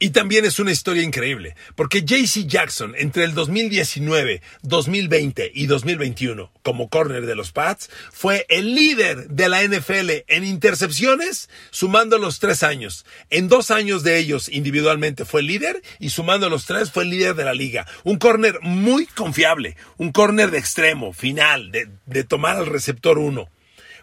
Y 0.00 0.10
también 0.10 0.44
es 0.44 0.60
una 0.60 0.70
historia 0.70 1.02
increíble, 1.02 1.56
porque 1.74 2.02
JC 2.02 2.46
Jackson 2.46 2.94
entre 2.96 3.24
el 3.24 3.34
2019, 3.34 4.40
2020 4.62 5.50
y 5.52 5.66
2021 5.66 6.52
como 6.62 6.88
corner 6.88 7.26
de 7.26 7.34
los 7.34 7.50
Pats 7.50 7.90
fue 8.12 8.46
el 8.48 8.76
líder 8.76 9.26
de 9.26 9.48
la 9.48 9.64
NFL 9.64 10.10
en 10.28 10.44
intercepciones 10.44 11.50
sumando 11.70 12.18
los 12.18 12.38
tres 12.38 12.62
años. 12.62 13.04
En 13.30 13.48
dos 13.48 13.72
años 13.72 14.04
de 14.04 14.18
ellos 14.18 14.48
individualmente 14.48 15.24
fue 15.24 15.42
líder 15.42 15.82
y 15.98 16.10
sumando 16.10 16.48
los 16.48 16.66
tres 16.66 16.92
fue 16.92 17.02
el 17.02 17.10
líder 17.10 17.34
de 17.34 17.44
la 17.44 17.54
liga. 17.54 17.84
Un 18.04 18.18
corner 18.18 18.60
muy 18.62 19.06
confiable, 19.06 19.76
un 19.96 20.12
corner 20.12 20.52
de 20.52 20.58
extremo, 20.58 21.12
final, 21.12 21.72
de, 21.72 21.88
de 22.06 22.22
tomar 22.22 22.56
al 22.56 22.66
receptor 22.66 23.18
uno. 23.18 23.48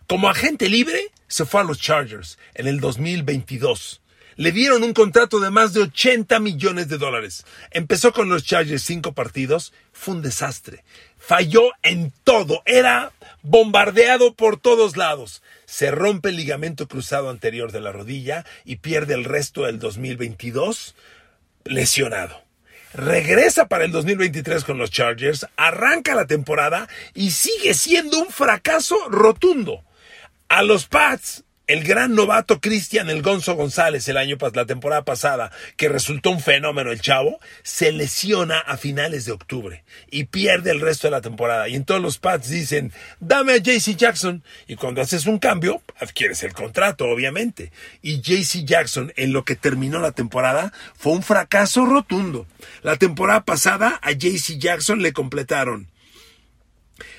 Como 0.07 0.29
agente 0.29 0.69
libre, 0.69 1.11
se 1.27 1.45
fue 1.45 1.61
a 1.61 1.63
los 1.63 1.79
Chargers 1.79 2.37
en 2.53 2.67
el 2.67 2.79
2022. 2.79 4.01
Le 4.35 4.51
dieron 4.51 4.83
un 4.83 4.93
contrato 4.93 5.39
de 5.39 5.49
más 5.49 5.73
de 5.73 5.81
80 5.81 6.39
millones 6.41 6.89
de 6.89 6.99
dólares. 6.99 7.43
Empezó 7.71 8.13
con 8.13 8.29
los 8.29 8.43
Chargers 8.43 8.83
cinco 8.83 9.13
partidos, 9.13 9.73
fue 9.93 10.13
un 10.13 10.21
desastre. 10.21 10.83
Falló 11.17 11.71
en 11.81 12.13
todo, 12.23 12.61
era 12.65 13.13
bombardeado 13.41 14.35
por 14.35 14.57
todos 14.57 14.95
lados. 14.95 15.41
Se 15.65 15.89
rompe 15.89 16.29
el 16.29 16.35
ligamento 16.35 16.87
cruzado 16.87 17.31
anterior 17.31 17.71
de 17.71 17.81
la 17.81 17.91
rodilla 17.91 18.45
y 18.63 18.75
pierde 18.75 19.15
el 19.15 19.23
resto 19.23 19.63
del 19.63 19.79
2022 19.79 20.93
lesionado 21.63 22.45
regresa 22.93 23.67
para 23.67 23.83
el 23.83 23.91
2023 23.91 24.63
con 24.63 24.77
los 24.77 24.89
Chargers, 24.89 25.45
arranca 25.57 26.15
la 26.15 26.27
temporada 26.27 26.87
y 27.13 27.31
sigue 27.31 27.73
siendo 27.73 28.19
un 28.19 28.29
fracaso 28.29 28.95
rotundo. 29.09 29.83
A 30.47 30.61
los 30.63 30.85
Pats 30.85 31.45
el 31.67 31.83
gran 31.83 32.13
novato 32.13 32.61
Cristian 32.61 33.09
El 33.09 33.23
Gonzo 33.23 33.55
González 33.55 34.07
el 34.07 34.17
año 34.17 34.37
la 34.53 34.65
temporada 34.67 35.03
pasada, 35.03 35.51
que 35.77 35.89
resultó 35.89 36.29
un 36.29 36.39
fenómeno 36.39 36.91
el 36.91 37.01
chavo, 37.01 37.39
se 37.63 37.91
lesiona 37.91 38.59
a 38.59 38.77
finales 38.77 39.25
de 39.25 39.31
octubre 39.31 39.83
y 40.11 40.25
pierde 40.25 40.69
el 40.69 40.79
resto 40.79 41.07
de 41.07 41.11
la 41.11 41.21
temporada. 41.21 41.67
Y 41.67 41.75
en 41.75 41.83
todos 41.83 42.01
los 42.01 42.19
pads 42.19 42.49
dicen, 42.49 42.93
dame 43.19 43.53
a 43.53 43.57
JC 43.57 43.95
Jackson. 43.95 44.43
Y 44.67 44.75
cuando 44.75 45.01
haces 45.01 45.25
un 45.25 45.39
cambio, 45.39 45.81
adquieres 45.99 46.43
el 46.43 46.53
contrato, 46.53 47.05
obviamente. 47.05 47.71
Y 48.03 48.21
JC 48.21 48.63
Jackson, 48.63 49.11
en 49.15 49.33
lo 49.33 49.43
que 49.43 49.55
terminó 49.55 49.99
la 49.99 50.11
temporada, 50.11 50.71
fue 50.95 51.13
un 51.13 51.23
fracaso 51.23 51.87
rotundo. 51.87 52.45
La 52.83 52.97
temporada 52.97 53.43
pasada 53.43 53.99
a 54.03 54.11
JC 54.11 54.59
Jackson 54.59 55.01
le 55.01 55.13
completaron 55.13 55.87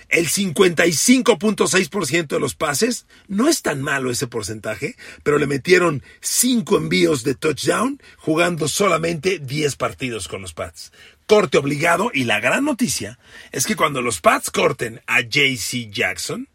el 0.09 0.29
55.6% 0.29 2.27
de 2.27 2.41
los 2.41 2.55
pases, 2.55 3.07
no 3.29 3.49
es 3.49 3.63
tan 3.63 3.83
malo 3.83 4.11
ese 4.11 4.27
porcentaje, 4.27 4.97
pero 5.23 5.39
le 5.39 5.47
metieron 5.47 6.03
5 6.21 6.77
envíos 6.77 7.25
de 7.25 7.35
touchdown 7.35 8.01
jugando 8.17 8.69
solamente 8.69 9.39
10 9.39 9.77
partidos 9.77 10.29
con 10.29 10.43
los 10.43 10.55
Pats. 10.55 10.93
Corte 11.27 11.59
obligado 11.59 12.11
y 12.15 12.25
la 12.25 12.41
gran 12.41 12.65
noticia 12.65 13.19
es 13.51 13.67
que 13.67 13.77
cuando 13.77 14.01
los 14.01 14.21
Pats 14.21 14.51
corten 14.51 15.01
a 15.07 15.23
JC 15.23 15.91
Jackson, 15.91 16.49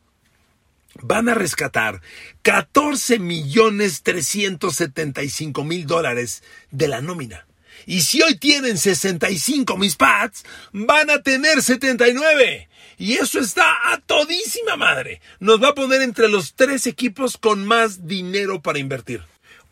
van 1.01 1.29
a 1.29 1.34
rescatar 1.34 2.01
14 2.41 3.20
millones 3.20 4.03
375 4.03 5.63
mil 5.63 5.86
dólares 5.88 6.43
de 6.70 6.88
la 6.88 7.01
nómina. 7.01 7.46
Y 7.86 8.01
si 8.01 8.22
hoy 8.22 8.36
tienen 8.36 8.78
65 8.78 9.78
mis 9.78 9.96
Pats, 9.96 10.44
van 10.72 11.10
a 11.10 11.22
tener 11.22 11.62
79. 11.62 12.70
Y 12.98 13.13
eso 13.13 13.40
está 13.40 13.92
a 13.92 13.98
todísima 14.00 14.75
madre. 14.75 15.22
Nos 15.40 15.62
va 15.62 15.70
a 15.70 15.75
poner 15.75 16.01
entre 16.01 16.30
los 16.30 16.54
tres 16.54 16.86
equipos 16.88 17.38
con 17.38 17.66
más 17.66 18.08
dinero 18.08 18.62
para 18.62 18.80
invertir. 18.80 19.24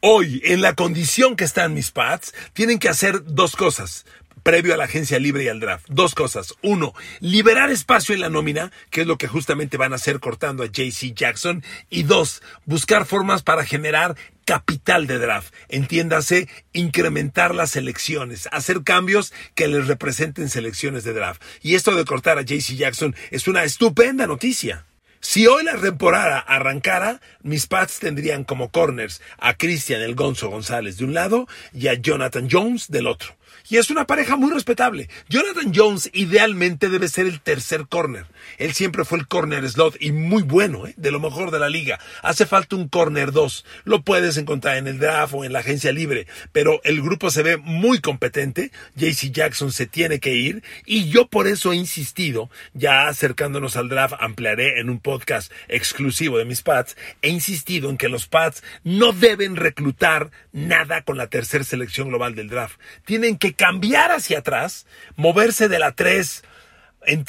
Hoy, 0.01 0.41
en 0.45 0.61
la 0.61 0.75
condición 0.75 1.35
que 1.35 1.43
están 1.43 1.73
mis 1.73 1.91
Pats, 1.91 2.33
tienen 2.53 2.79
que 2.79 2.89
hacer 2.89 3.23
dos 3.25 3.55
cosas 3.55 4.05
previo 4.39 4.73
a 4.73 4.77
la 4.77 4.85
agencia 4.85 5.19
libre 5.19 5.43
y 5.43 5.47
al 5.47 5.59
draft. 5.59 5.85
Dos 5.89 6.15
cosas. 6.15 6.55
Uno, 6.61 6.93
liberar 7.19 7.69
espacio 7.69 8.15
en 8.15 8.21
la 8.21 8.29
nómina, 8.29 8.71
que 8.89 9.01
es 9.01 9.07
lo 9.07 9.17
que 9.17 9.27
justamente 9.27 9.77
van 9.77 9.93
a 9.93 9.97
hacer 9.97 10.19
cortando 10.19 10.63
a 10.63 10.67
JC 10.67 11.13
Jackson. 11.13 11.63
Y 11.89 12.03
dos, 12.03 12.41
buscar 12.65 13.05
formas 13.05 13.43
para 13.43 13.65
generar 13.65 14.15
capital 14.45 15.05
de 15.05 15.19
draft. 15.19 15.53
Entiéndase, 15.67 16.47
incrementar 16.73 17.53
las 17.53 17.71
selecciones, 17.71 18.49
hacer 18.51 18.83
cambios 18.83 19.31
que 19.53 19.67
les 19.67 19.87
representen 19.87 20.49
selecciones 20.49 21.03
de 21.03 21.13
draft. 21.13 21.41
Y 21.61 21.75
esto 21.75 21.95
de 21.95 22.05
cortar 22.05 22.37
a 22.37 22.41
JC 22.41 22.75
Jackson 22.75 23.15
es 23.29 23.47
una 23.47 23.63
estupenda 23.63 24.25
noticia. 24.25 24.85
Si 25.21 25.47
hoy 25.47 25.65
la 25.65 25.75
temporada 25.75 26.39
arrancara, 26.39 27.19
mis 27.43 27.67
Pats 27.67 27.99
tendrían 27.99 28.45
como 28.45 28.71
corners 28.71 29.21
a 29.37 29.53
Christian 29.53 30.01
El 30.01 30.15
Gonzo 30.15 30.49
González 30.49 30.97
de 30.97 31.03
un 31.03 31.13
lado 31.13 31.45
y 31.73 31.87
a 31.89 31.95
Jonathan 31.95 32.47
Jones 32.49 32.89
del 32.89 33.05
otro. 33.05 33.35
Y 33.69 33.77
es 33.77 33.89
una 33.89 34.07
pareja 34.07 34.35
muy 34.35 34.51
respetable. 34.51 35.09
Jonathan 35.27 35.71
Jones 35.75 36.09
idealmente 36.13 36.89
debe 36.89 37.07
ser 37.07 37.27
el 37.27 37.41
tercer 37.41 37.87
corner. 37.87 38.25
Él 38.57 38.73
siempre 38.73 39.05
fue 39.05 39.19
el 39.19 39.27
corner 39.27 39.69
slot 39.69 39.97
y 39.99 40.11
muy 40.11 40.43
bueno, 40.43 40.87
¿eh? 40.87 40.93
de 40.97 41.11
lo 41.11 41.19
mejor 41.19 41.51
de 41.51 41.59
la 41.59 41.69
liga. 41.69 41.99
Hace 42.23 42.45
falta 42.45 42.75
un 42.75 42.87
corner 42.87 43.31
2. 43.31 43.65
Lo 43.83 44.01
puedes 44.03 44.37
encontrar 44.37 44.77
en 44.77 44.87
el 44.87 44.99
draft 44.99 45.33
o 45.35 45.43
en 45.43 45.53
la 45.53 45.59
agencia 45.59 45.91
libre, 45.91 46.27
pero 46.51 46.81
el 46.83 47.01
grupo 47.01 47.29
se 47.31 47.43
ve 47.43 47.57
muy 47.57 47.99
competente. 47.99 48.71
JC 48.95 49.31
Jackson 49.31 49.71
se 49.71 49.85
tiene 49.85 50.19
que 50.19 50.33
ir 50.33 50.63
y 50.85 51.09
yo 51.09 51.27
por 51.27 51.47
eso 51.47 51.73
he 51.73 51.75
insistido, 51.75 52.49
ya 52.73 53.07
acercándonos 53.07 53.75
al 53.75 53.89
draft, 53.89 54.15
ampliaré 54.19 54.79
en 54.79 54.89
un 54.89 54.99
podcast 54.99 55.51
exclusivo 55.67 56.37
de 56.37 56.45
mis 56.45 56.61
pads, 56.61 56.95
he 57.21 57.29
insistido 57.29 57.89
en 57.89 57.97
que 57.97 58.09
los 58.09 58.27
pads 58.27 58.63
no 58.83 59.11
deben 59.11 59.55
reclutar 59.55 60.31
nada 60.51 61.03
con 61.03 61.17
la 61.17 61.27
tercera 61.27 61.63
selección 61.63 62.09
global 62.09 62.35
del 62.35 62.49
draft. 62.49 62.79
Tienen 63.05 63.37
que 63.37 63.53
cambiar 63.59 64.13
hacia 64.13 64.39
atrás, 64.39 64.87
moverse 65.17 65.67
de 65.67 65.79
la 65.79 65.91
3 65.91 66.43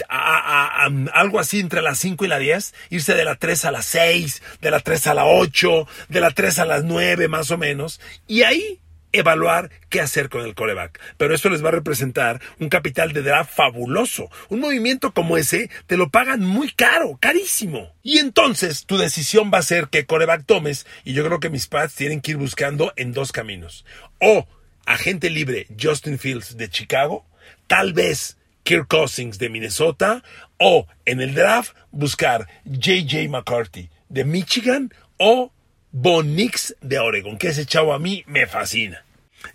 a, 0.08 0.88
algo 1.12 1.40
así 1.40 1.58
entre 1.58 1.82
las 1.82 1.98
5 1.98 2.24
y 2.24 2.28
la 2.28 2.38
10, 2.38 2.72
irse 2.90 3.14
de 3.16 3.24
la 3.24 3.34
3 3.34 3.64
a 3.64 3.72
la 3.72 3.82
6, 3.82 4.40
de 4.60 4.70
la 4.70 4.78
3 4.78 5.08
a 5.08 5.14
la 5.14 5.24
8, 5.24 5.88
de 6.08 6.20
la 6.20 6.30
3 6.30 6.60
a 6.60 6.66
las 6.66 6.84
9 6.84 7.26
más 7.26 7.50
o 7.50 7.58
menos, 7.58 8.00
y 8.28 8.44
ahí 8.44 8.78
evaluar 9.10 9.70
qué 9.88 10.00
hacer 10.00 10.28
con 10.28 10.42
el 10.42 10.54
coreback. 10.54 11.00
Pero 11.16 11.34
eso 11.34 11.50
les 11.50 11.64
va 11.64 11.70
a 11.70 11.72
representar 11.72 12.40
un 12.60 12.68
capital 12.68 13.12
de 13.12 13.22
draft 13.22 13.52
fabuloso. 13.52 14.30
Un 14.50 14.60
movimiento 14.60 15.12
como 15.12 15.36
ese 15.36 15.68
te 15.88 15.96
lo 15.96 16.10
pagan 16.10 16.42
muy 16.42 16.70
caro, 16.70 17.18
carísimo. 17.20 17.92
Y 18.04 18.18
entonces 18.18 18.86
tu 18.86 18.98
decisión 18.98 19.50
va 19.52 19.58
a 19.58 19.62
ser 19.62 19.88
qué 19.88 20.06
coreback 20.06 20.46
tomes 20.46 20.86
y 21.02 21.12
yo 21.12 21.26
creo 21.26 21.40
que 21.40 21.50
mis 21.50 21.66
pads 21.66 21.96
tienen 21.96 22.20
que 22.20 22.30
ir 22.30 22.36
buscando 22.36 22.92
en 22.94 23.12
dos 23.12 23.32
caminos. 23.32 23.84
O 24.20 24.46
agente 24.86 25.30
libre 25.30 25.66
Justin 25.80 26.18
Fields 26.18 26.56
de 26.56 26.68
Chicago, 26.68 27.24
tal 27.66 27.92
vez 27.92 28.36
Kirk 28.62 28.88
Cousins 28.88 29.38
de 29.38 29.48
Minnesota 29.48 30.22
o 30.58 30.86
en 31.04 31.20
el 31.20 31.34
draft 31.34 31.74
buscar 31.90 32.46
JJ 32.64 33.28
McCarthy 33.28 33.90
de 34.08 34.24
Michigan 34.24 34.92
o 35.16 35.52
Bonix 35.92 36.76
de 36.80 36.98
Oregon, 36.98 37.36
que 37.38 37.48
ese 37.48 37.66
chavo 37.66 37.92
a 37.92 37.98
mí 37.98 38.24
me 38.26 38.46
fascina. 38.46 39.04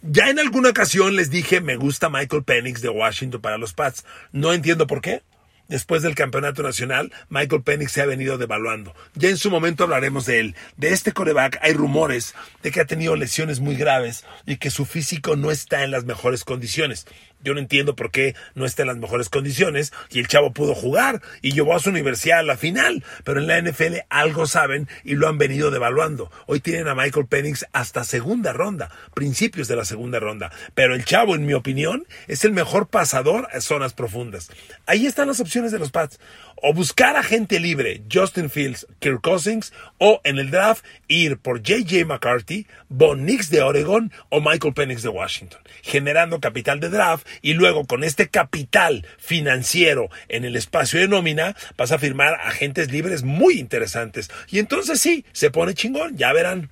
Ya 0.01 0.29
en 0.29 0.39
alguna 0.39 0.69
ocasión 0.69 1.15
les 1.15 1.29
dije 1.29 1.61
me 1.61 1.75
gusta 1.75 2.09
Michael 2.09 2.43
Penix 2.43 2.81
de 2.81 2.89
Washington 2.89 3.41
para 3.41 3.57
los 3.57 3.73
Pats. 3.73 4.05
No 4.31 4.51
entiendo 4.53 4.87
por 4.87 5.01
qué. 5.01 5.21
Después 5.67 6.03
del 6.03 6.13
campeonato 6.13 6.61
nacional, 6.61 7.11
Michael 7.29 7.63
Penix 7.63 7.91
se 7.91 8.01
ha 8.01 8.05
venido 8.05 8.37
devaluando. 8.37 8.93
Ya 9.15 9.29
en 9.29 9.37
su 9.37 9.49
momento 9.49 9.83
hablaremos 9.83 10.25
de 10.25 10.39
él. 10.39 10.55
De 10.77 10.89
este 10.89 11.11
coreback 11.11 11.57
hay 11.61 11.73
rumores 11.73 12.35
de 12.61 12.71
que 12.71 12.81
ha 12.81 12.85
tenido 12.85 13.15
lesiones 13.15 13.59
muy 13.59 13.75
graves 13.75 14.25
y 14.45 14.57
que 14.57 14.69
su 14.69 14.85
físico 14.85 15.35
no 15.35 15.49
está 15.49 15.83
en 15.83 15.91
las 15.91 16.05
mejores 16.05 16.43
condiciones. 16.43 17.07
Yo 17.43 17.53
no 17.53 17.59
entiendo 17.59 17.95
por 17.95 18.11
qué 18.11 18.35
no 18.55 18.65
está 18.65 18.83
en 18.83 18.87
las 18.87 18.97
mejores 18.97 19.29
condiciones 19.29 19.93
y 20.09 20.19
el 20.19 20.27
chavo 20.27 20.51
pudo 20.51 20.73
jugar 20.73 21.21
y 21.41 21.51
llevó 21.51 21.75
a 21.75 21.79
su 21.79 21.89
universidad 21.89 22.39
a 22.39 22.43
la 22.43 22.57
final, 22.57 23.03
pero 23.23 23.39
en 23.39 23.47
la 23.47 23.61
NFL 23.61 23.97
algo 24.09 24.47
saben 24.47 24.87
y 25.03 25.15
lo 25.15 25.27
han 25.27 25.37
venido 25.37 25.71
devaluando. 25.71 26.31
Hoy 26.47 26.59
tienen 26.59 26.87
a 26.87 26.95
Michael 26.95 27.27
Penix 27.27 27.65
hasta 27.73 28.03
segunda 28.03 28.53
ronda, 28.53 28.89
principios 29.13 29.67
de 29.67 29.75
la 29.75 29.85
segunda 29.85 30.19
ronda, 30.19 30.51
pero 30.73 30.95
el 30.95 31.05
chavo, 31.05 31.35
en 31.35 31.45
mi 31.45 31.53
opinión, 31.53 32.07
es 32.27 32.45
el 32.45 32.51
mejor 32.51 32.87
pasador 32.87 33.47
a 33.51 33.61
zonas 33.61 33.93
profundas. 33.93 34.49
Ahí 34.85 35.05
están 35.05 35.27
las 35.27 35.39
opciones 35.39 35.71
de 35.71 35.79
los 35.79 35.91
Pats. 35.91 36.19
O 36.55 36.73
buscar 36.73 37.15
a 37.15 37.23
gente 37.23 37.59
libre, 37.59 38.01
Justin 38.11 38.49
Fields, 38.49 38.87
Kirk 38.99 39.21
Cousins, 39.21 39.73
o 39.97 40.21
en 40.23 40.39
el 40.39 40.51
draft 40.51 40.85
ir 41.07 41.37
por 41.37 41.61
JJ 41.61 42.05
McCarthy, 42.05 42.65
Bon 42.89 43.25
Nix 43.25 43.49
de 43.49 43.61
Oregon 43.61 44.11
o 44.29 44.39
Michael 44.41 44.73
Penix 44.73 45.03
de 45.03 45.09
Washington, 45.09 45.61
generando 45.83 46.39
capital 46.39 46.79
de 46.79 46.89
draft 46.89 47.27
y 47.41 47.53
luego 47.53 47.85
con 47.85 48.03
este 48.03 48.29
capital 48.29 49.05
financiero 49.17 50.09
en 50.29 50.45
el 50.45 50.55
espacio 50.55 50.99
de 50.99 51.07
nómina 51.07 51.55
vas 51.77 51.91
a 51.91 51.99
firmar 51.99 52.35
agentes 52.35 52.91
libres 52.91 53.23
muy 53.23 53.59
interesantes. 53.59 54.29
Y 54.49 54.59
entonces 54.59 54.99
sí, 55.01 55.25
se 55.33 55.51
pone 55.51 55.73
chingón, 55.73 56.17
ya 56.17 56.31
verán. 56.33 56.69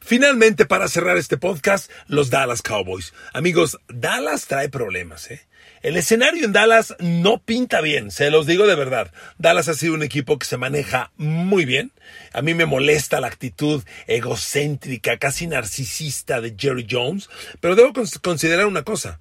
Finalmente, 0.00 0.66
para 0.66 0.88
cerrar 0.88 1.16
este 1.16 1.36
podcast, 1.36 1.90
los 2.08 2.30
Dallas 2.30 2.62
Cowboys. 2.62 3.14
Amigos, 3.32 3.78
Dallas 3.88 4.46
trae 4.46 4.68
problemas, 4.68 5.30
¿eh? 5.30 5.46
El 5.86 5.96
escenario 5.96 6.44
en 6.44 6.52
Dallas 6.52 6.96
no 6.98 7.38
pinta 7.38 7.80
bien, 7.80 8.10
se 8.10 8.32
los 8.32 8.44
digo 8.44 8.66
de 8.66 8.74
verdad. 8.74 9.12
Dallas 9.38 9.68
ha 9.68 9.74
sido 9.74 9.94
un 9.94 10.02
equipo 10.02 10.36
que 10.36 10.44
se 10.44 10.56
maneja 10.56 11.12
muy 11.16 11.64
bien. 11.64 11.92
A 12.32 12.42
mí 12.42 12.54
me 12.54 12.66
molesta 12.66 13.20
la 13.20 13.28
actitud 13.28 13.84
egocéntrica, 14.08 15.16
casi 15.18 15.46
narcisista 15.46 16.40
de 16.40 16.56
Jerry 16.58 16.88
Jones, 16.90 17.30
pero 17.60 17.76
debo 17.76 17.92
considerar 18.20 18.66
una 18.66 18.82
cosa. 18.82 19.20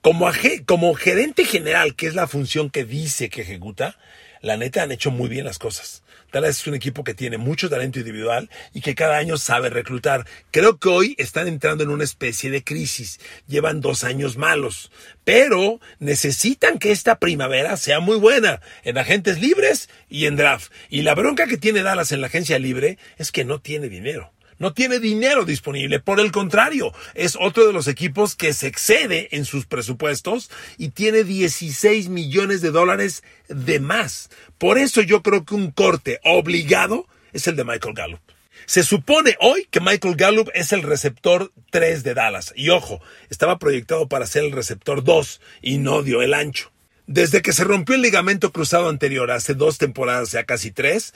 Como, 0.00 0.26
como 0.64 0.94
gerente 0.94 1.44
general, 1.44 1.94
que 1.94 2.06
es 2.06 2.14
la 2.14 2.26
función 2.26 2.70
que 2.70 2.86
dice 2.86 3.28
que 3.28 3.42
ejecuta, 3.42 3.98
la 4.40 4.56
neta 4.56 4.82
han 4.82 4.92
hecho 4.92 5.10
muy 5.10 5.28
bien 5.28 5.44
las 5.44 5.58
cosas. 5.58 6.02
Dallas 6.32 6.60
es 6.60 6.66
un 6.66 6.74
equipo 6.74 7.04
que 7.04 7.14
tiene 7.14 7.38
mucho 7.38 7.68
talento 7.68 7.98
individual 7.98 8.50
y 8.72 8.80
que 8.80 8.94
cada 8.94 9.16
año 9.16 9.36
sabe 9.36 9.70
reclutar. 9.70 10.26
Creo 10.50 10.78
que 10.78 10.88
hoy 10.88 11.14
están 11.18 11.48
entrando 11.48 11.84
en 11.84 11.90
una 11.90 12.04
especie 12.04 12.50
de 12.50 12.64
crisis. 12.64 13.20
Llevan 13.48 13.80
dos 13.80 14.04
años 14.04 14.36
malos, 14.36 14.90
pero 15.24 15.80
necesitan 15.98 16.78
que 16.78 16.92
esta 16.92 17.18
primavera 17.18 17.76
sea 17.76 18.00
muy 18.00 18.16
buena 18.16 18.60
en 18.84 18.98
agentes 18.98 19.40
libres 19.40 19.88
y 20.08 20.26
en 20.26 20.36
draft. 20.36 20.72
Y 20.88 21.02
la 21.02 21.14
bronca 21.14 21.46
que 21.46 21.56
tiene 21.56 21.82
Dallas 21.82 22.12
en 22.12 22.20
la 22.20 22.28
agencia 22.28 22.58
libre 22.58 22.98
es 23.18 23.32
que 23.32 23.44
no 23.44 23.60
tiene 23.60 23.88
dinero 23.88 24.32
no 24.60 24.72
tiene 24.72 25.00
dinero 25.00 25.44
disponible. 25.44 25.98
Por 25.98 26.20
el 26.20 26.30
contrario, 26.30 26.92
es 27.14 27.36
otro 27.40 27.66
de 27.66 27.72
los 27.72 27.88
equipos 27.88 28.36
que 28.36 28.52
se 28.52 28.68
excede 28.68 29.34
en 29.34 29.44
sus 29.44 29.66
presupuestos 29.66 30.50
y 30.78 30.90
tiene 30.90 31.24
16 31.24 32.08
millones 32.08 32.60
de 32.60 32.70
dólares 32.70 33.24
de 33.48 33.80
más. 33.80 34.30
Por 34.58 34.78
eso 34.78 35.00
yo 35.00 35.22
creo 35.22 35.44
que 35.44 35.56
un 35.56 35.72
corte 35.72 36.20
obligado 36.22 37.08
es 37.32 37.48
el 37.48 37.56
de 37.56 37.64
Michael 37.64 37.94
Gallup. 37.94 38.20
Se 38.66 38.84
supone 38.84 39.36
hoy 39.40 39.66
que 39.70 39.80
Michael 39.80 40.14
Gallup 40.14 40.50
es 40.54 40.72
el 40.72 40.82
receptor 40.82 41.50
3 41.70 42.04
de 42.04 42.14
Dallas. 42.14 42.52
Y 42.54 42.68
ojo, 42.68 43.00
estaba 43.30 43.58
proyectado 43.58 44.08
para 44.08 44.26
ser 44.26 44.44
el 44.44 44.52
receptor 44.52 45.02
2 45.02 45.40
y 45.62 45.78
no 45.78 46.02
dio 46.02 46.20
el 46.20 46.34
ancho. 46.34 46.70
Desde 47.06 47.42
que 47.42 47.52
se 47.52 47.64
rompió 47.64 47.96
el 47.96 48.02
ligamento 48.02 48.52
cruzado 48.52 48.88
anterior 48.88 49.32
hace 49.32 49.54
dos 49.54 49.78
temporadas, 49.78 50.30
ya 50.30 50.44
casi 50.44 50.70
tres, 50.70 51.12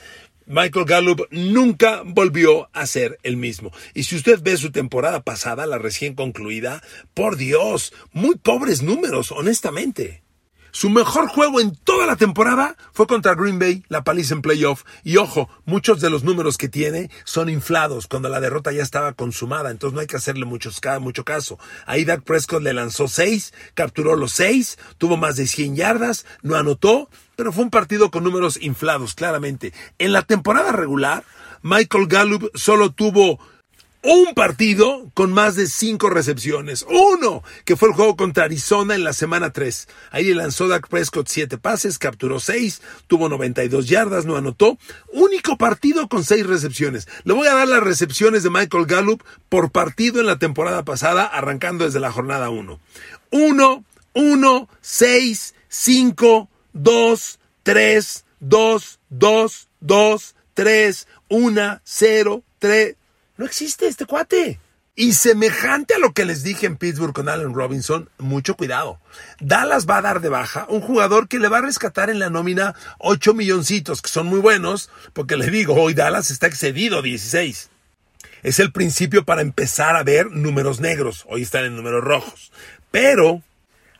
Michael 0.47 0.85
Gallup 0.85 1.27
nunca 1.31 2.01
volvió 2.05 2.69
a 2.73 2.85
ser 2.85 3.19
el 3.23 3.37
mismo. 3.37 3.71
Y 3.93 4.03
si 4.03 4.15
usted 4.15 4.39
ve 4.41 4.57
su 4.57 4.71
temporada 4.71 5.23
pasada, 5.23 5.65
la 5.65 5.77
recién 5.77 6.13
concluida, 6.13 6.83
por 7.13 7.37
Dios, 7.37 7.93
muy 8.11 8.35
pobres 8.35 8.83
números, 8.83 9.31
honestamente. 9.31 10.24
Su 10.75 10.89
mejor 10.89 11.29
juego 11.29 11.61
en 11.61 11.73
toda 11.73 12.05
la 12.05 12.17
temporada 12.17 12.75
fue 12.91 13.07
contra 13.07 13.33
Green 13.33 13.59
Bay, 13.59 13.85
la 13.87 14.03
paliza 14.03 14.33
en 14.33 14.41
playoff. 14.41 14.83
Y 15.05 15.15
ojo, 15.15 15.49
muchos 15.63 16.01
de 16.01 16.09
los 16.09 16.25
números 16.25 16.57
que 16.57 16.67
tiene 16.67 17.09
son 17.23 17.47
inflados 17.47 18.07
cuando 18.07 18.27
la 18.27 18.41
derrota 18.41 18.73
ya 18.73 18.83
estaba 18.83 19.13
consumada, 19.13 19.71
entonces 19.71 19.93
no 19.95 20.01
hay 20.01 20.07
que 20.07 20.17
hacerle 20.17 20.43
mucho 20.43 21.23
caso. 21.23 21.57
Ahí 21.85 22.03
Dak 22.03 22.23
Prescott 22.23 22.61
le 22.61 22.73
lanzó 22.73 23.07
seis, 23.07 23.53
capturó 23.73 24.17
los 24.17 24.33
seis, 24.33 24.77
tuvo 24.97 25.15
más 25.15 25.37
de 25.37 25.47
100 25.47 25.77
yardas, 25.77 26.25
no 26.41 26.57
anotó, 26.57 27.07
pero 27.37 27.53
fue 27.53 27.63
un 27.63 27.69
partido 27.69 28.11
con 28.11 28.25
números 28.25 28.59
inflados, 28.61 29.15
claramente. 29.15 29.71
En 29.97 30.11
la 30.11 30.23
temporada 30.23 30.73
regular, 30.73 31.23
Michael 31.61 32.07
Gallup 32.07 32.51
solo 32.53 32.91
tuvo 32.91 33.39
un 34.05 34.35
partido 34.35 35.09
con 35.15 35.33
más 35.33 35.55
de 35.55 35.65
cinco 35.65 36.09
recepciones. 36.11 36.85
Uno, 36.87 37.43
que 37.65 37.75
fue 37.75 37.89
el 37.89 37.95
juego 37.95 38.15
contra 38.15 38.43
Arizona 38.43 38.93
en 38.93 39.03
la 39.03 39.13
semana 39.13 39.51
3. 39.51 39.87
Ahí 40.11 40.31
lanzó 40.33 40.67
Dak 40.67 40.87
Prescott 40.87 41.27
siete 41.27 41.57
pases, 41.57 41.97
capturó 41.97 42.39
seis, 42.39 42.81
tuvo 43.07 43.29
92 43.29 43.87
yardas, 43.87 44.25
no 44.25 44.37
anotó. 44.37 44.77
Único 45.11 45.57
partido 45.57 46.07
con 46.07 46.23
seis 46.23 46.45
recepciones. 46.45 47.07
Le 47.23 47.33
voy 47.33 47.47
a 47.47 47.55
dar 47.55 47.67
las 47.67 47.81
recepciones 47.81 48.43
de 48.43 48.51
Michael 48.51 48.85
Gallup 48.85 49.23
por 49.49 49.71
partido 49.71 50.19
en 50.19 50.27
la 50.27 50.37
temporada 50.37 50.85
pasada, 50.85 51.25
arrancando 51.25 51.85
desde 51.85 51.99
la 51.99 52.11
jornada 52.11 52.51
1. 52.51 52.79
1, 53.31 53.85
1, 54.13 54.69
6, 54.81 55.55
5, 55.67 56.49
2, 56.73 57.39
3, 57.63 58.25
2, 58.39 58.99
2, 59.09 59.67
2, 59.79 60.35
3, 60.53 61.07
1, 61.29 61.81
0, 61.83 62.43
3. 62.59 62.95
No 63.37 63.45
existe 63.45 63.87
este 63.87 64.05
cuate. 64.05 64.59
Y 64.97 65.11
semejante 65.11 65.95
a 65.95 65.99
lo 65.99 66.13
que 66.13 66.23
les 66.23 66.41
dije 66.41 66.65
en 66.65 66.77
Pittsburgh 66.77 67.13
con 67.13 67.27
Allen 67.27 67.53
Robinson, 67.53 68.09
mucho 68.17 68.55
cuidado. 68.55 68.97
Dallas 69.41 69.85
va 69.89 69.97
a 69.97 70.01
dar 70.01 70.21
de 70.21 70.29
baja 70.29 70.65
un 70.69 70.79
jugador 70.79 71.27
que 71.27 71.37
le 71.37 71.49
va 71.49 71.57
a 71.57 71.61
rescatar 71.61 72.09
en 72.09 72.19
la 72.19 72.29
nómina 72.29 72.75
8 72.99 73.33
milloncitos, 73.33 74.01
que 74.01 74.09
son 74.09 74.27
muy 74.27 74.39
buenos, 74.39 74.89
porque 75.11 75.35
le 75.35 75.49
digo, 75.49 75.73
hoy 75.73 75.93
Dallas 75.93 76.31
está 76.31 76.47
excedido 76.47 77.01
16. 77.01 77.69
Es 78.43 78.59
el 78.59 78.71
principio 78.71 79.25
para 79.25 79.41
empezar 79.41 79.97
a 79.97 80.03
ver 80.03 80.31
números 80.31 80.79
negros, 80.79 81.25
hoy 81.27 81.41
están 81.41 81.65
en 81.65 81.75
números 81.75 82.01
rojos. 82.01 82.53
Pero 82.89 83.41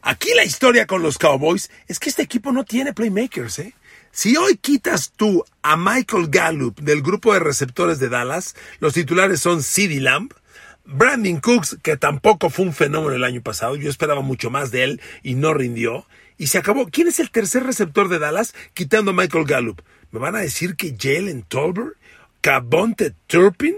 aquí 0.02 0.30
la 0.34 0.46
historia 0.46 0.88
con 0.88 1.02
los 1.02 1.18
Cowboys 1.18 1.70
es 1.90 2.00
que 2.00 2.08
este 2.08 2.22
equipo 2.22 2.54
no 2.54 2.64
tiene 2.64 2.94
playmakers, 2.94 3.60
¿eh? 3.60 3.76
Si 4.16 4.38
hoy 4.38 4.56
quitas 4.56 5.12
tú 5.12 5.44
a 5.62 5.76
Michael 5.76 6.30
Gallup 6.30 6.80
del 6.80 7.02
grupo 7.02 7.34
de 7.34 7.42
receptores 7.42 8.00
de 8.00 8.08
Dallas, 8.08 8.56
los 8.80 8.94
titulares 8.94 9.42
son 9.42 9.62
CeeDee 9.62 10.00
Lamb, 10.00 10.32
Brandon 10.86 11.42
Cooks, 11.42 11.80
que 11.84 11.98
tampoco 11.98 12.50
fue 12.50 12.64
un 12.64 12.72
fenómeno 12.72 13.14
el 13.14 13.26
año 13.26 13.42
pasado, 13.42 13.76
yo 13.76 13.90
esperaba 13.90 14.22
mucho 14.22 14.50
más 14.50 14.72
de 14.72 14.86
él 14.86 15.02
y 15.22 15.36
no 15.36 15.54
rindió, 15.54 16.08
y 16.38 16.48
se 16.48 16.58
acabó. 16.58 16.88
¿Quién 16.88 17.10
es 17.10 17.20
el 17.20 17.30
tercer 17.30 17.64
receptor 17.64 18.08
de 18.08 18.20
Dallas 18.20 18.56
quitando 18.74 19.12
a 19.12 19.14
Michael 19.14 19.44
Gallup? 19.44 19.82
¿Me 20.12 20.20
van 20.22 20.38
a 20.38 20.40
decir 20.40 20.78
que 20.78 20.96
Jalen 20.98 21.44
Tolbert? 21.44 21.98
¿Cabonte 22.40 23.14
Turpin? 23.28 23.76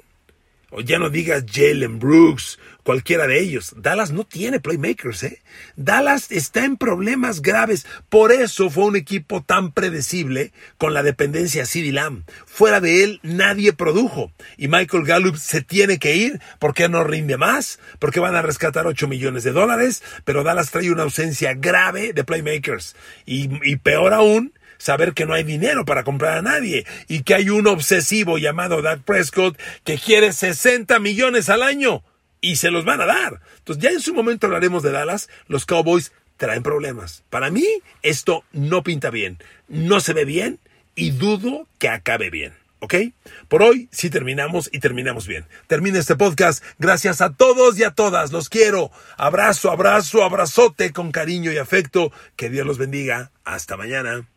O 0.70 0.82
ya 0.82 1.00
no 1.00 1.10
digas 1.10 1.46
Jalen 1.50 1.98
Brooks, 1.98 2.60
cualquiera 2.84 3.26
de 3.26 3.40
ellos. 3.40 3.74
Dallas 3.78 4.12
no 4.12 4.26
tiene 4.26 4.60
playmakers, 4.60 5.24
¿eh? 5.24 5.42
Dallas 5.78 6.30
está 6.32 6.66
en 6.66 6.76
problemas 6.76 7.42
graves. 7.42 7.86
Por 8.10 8.34
eso 8.34 8.70
fue 8.70 8.86
un 8.86 8.98
equipo 8.98 9.42
tan 9.42 9.72
predecible 9.72 10.52
con 10.78 10.94
la 10.94 11.04
dependencia 11.04 11.64
a 11.64 11.66
CeeDee 11.66 11.94
Lamb. 11.94 12.24
Fuera 12.46 12.82
de 12.82 13.04
él, 13.06 13.20
nadie 13.24 13.72
produjo. 13.72 14.32
Y 14.58 14.68
Michael 14.68 15.06
Gallup 15.06 15.38
se 15.38 15.62
tiene 15.62 16.00
que 16.00 16.16
ir 16.16 16.42
porque 16.60 16.90
no 16.90 17.06
rinde 17.06 17.38
más, 17.38 17.80
porque 18.00 18.20
van 18.20 18.36
a 18.36 18.42
rescatar 18.42 18.88
8 18.88 19.08
millones 19.08 19.46
de 19.46 19.54
dólares, 19.54 20.04
pero 20.26 20.44
Dallas 20.44 20.72
trae 20.72 20.92
una 20.92 21.04
ausencia 21.04 21.54
grave 21.54 22.12
de 22.12 22.26
playmakers. 22.26 22.96
Y 23.26 23.76
peor 23.78 24.14
aún, 24.14 24.54
saber 24.78 25.14
que 25.14 25.26
no 25.26 25.34
hay 25.34 25.44
dinero 25.44 25.86
para 25.86 26.04
comprar 26.04 26.38
a 26.38 26.42
nadie 26.42 26.86
y 27.08 27.24
que 27.24 27.36
hay 27.36 27.50
un 27.50 27.68
obsesivo 27.68 28.38
llamado 28.38 28.82
Dak 28.82 29.02
Prescott 29.02 29.58
que 29.84 29.98
quiere 29.98 30.34
60 30.34 31.00
millones 31.00 31.50
al 31.50 31.64
año 31.64 32.04
y 32.42 32.58
se 32.58 32.72
los 32.72 32.86
van 32.86 33.02
a 33.02 33.06
dar. 33.06 33.42
Entonces 33.58 33.84
ya 33.84 33.90
en 33.90 34.02
su 34.02 34.14
momento 34.14 34.48
hablaremos 34.48 34.84
de 34.84 34.92
Dallas, 34.92 35.30
los 35.48 35.66
Cowboys 35.66 36.12
traen 36.38 36.64
problemas. 36.64 37.24
Para 37.30 37.50
mí 37.50 37.66
esto 38.02 38.44
no 38.52 38.84
pinta 38.84 39.10
bien, 39.10 39.40
no 39.68 40.00
se 40.00 40.14
ve 40.14 40.26
bien 40.26 40.60
y 40.96 41.12
dudo 41.12 41.68
que 41.80 41.90
acabe 41.90 42.30
bien. 42.30 42.54
¿Ok? 42.80 42.94
Por 43.48 43.64
hoy 43.64 43.90
sí 43.92 44.10
terminamos 44.10 44.70
y 44.72 44.80
terminamos 44.80 45.26
bien. 45.26 45.46
Termina 45.66 45.98
este 45.98 46.16
podcast. 46.16 46.64
Gracias 46.78 47.22
a 47.22 47.34
todos 47.34 47.80
y 47.80 47.84
a 47.84 47.92
todas. 47.92 48.32
Los 48.32 48.50
quiero. 48.50 48.92
Abrazo, 49.18 49.72
abrazo, 49.72 50.24
abrazote 50.24 50.92
con 50.92 51.12
cariño 51.12 51.52
y 51.52 51.58
afecto. 51.58 52.12
Que 52.36 52.50
Dios 52.50 52.68
los 52.68 52.78
bendiga. 52.78 53.32
Hasta 53.46 53.78
mañana. 53.78 54.28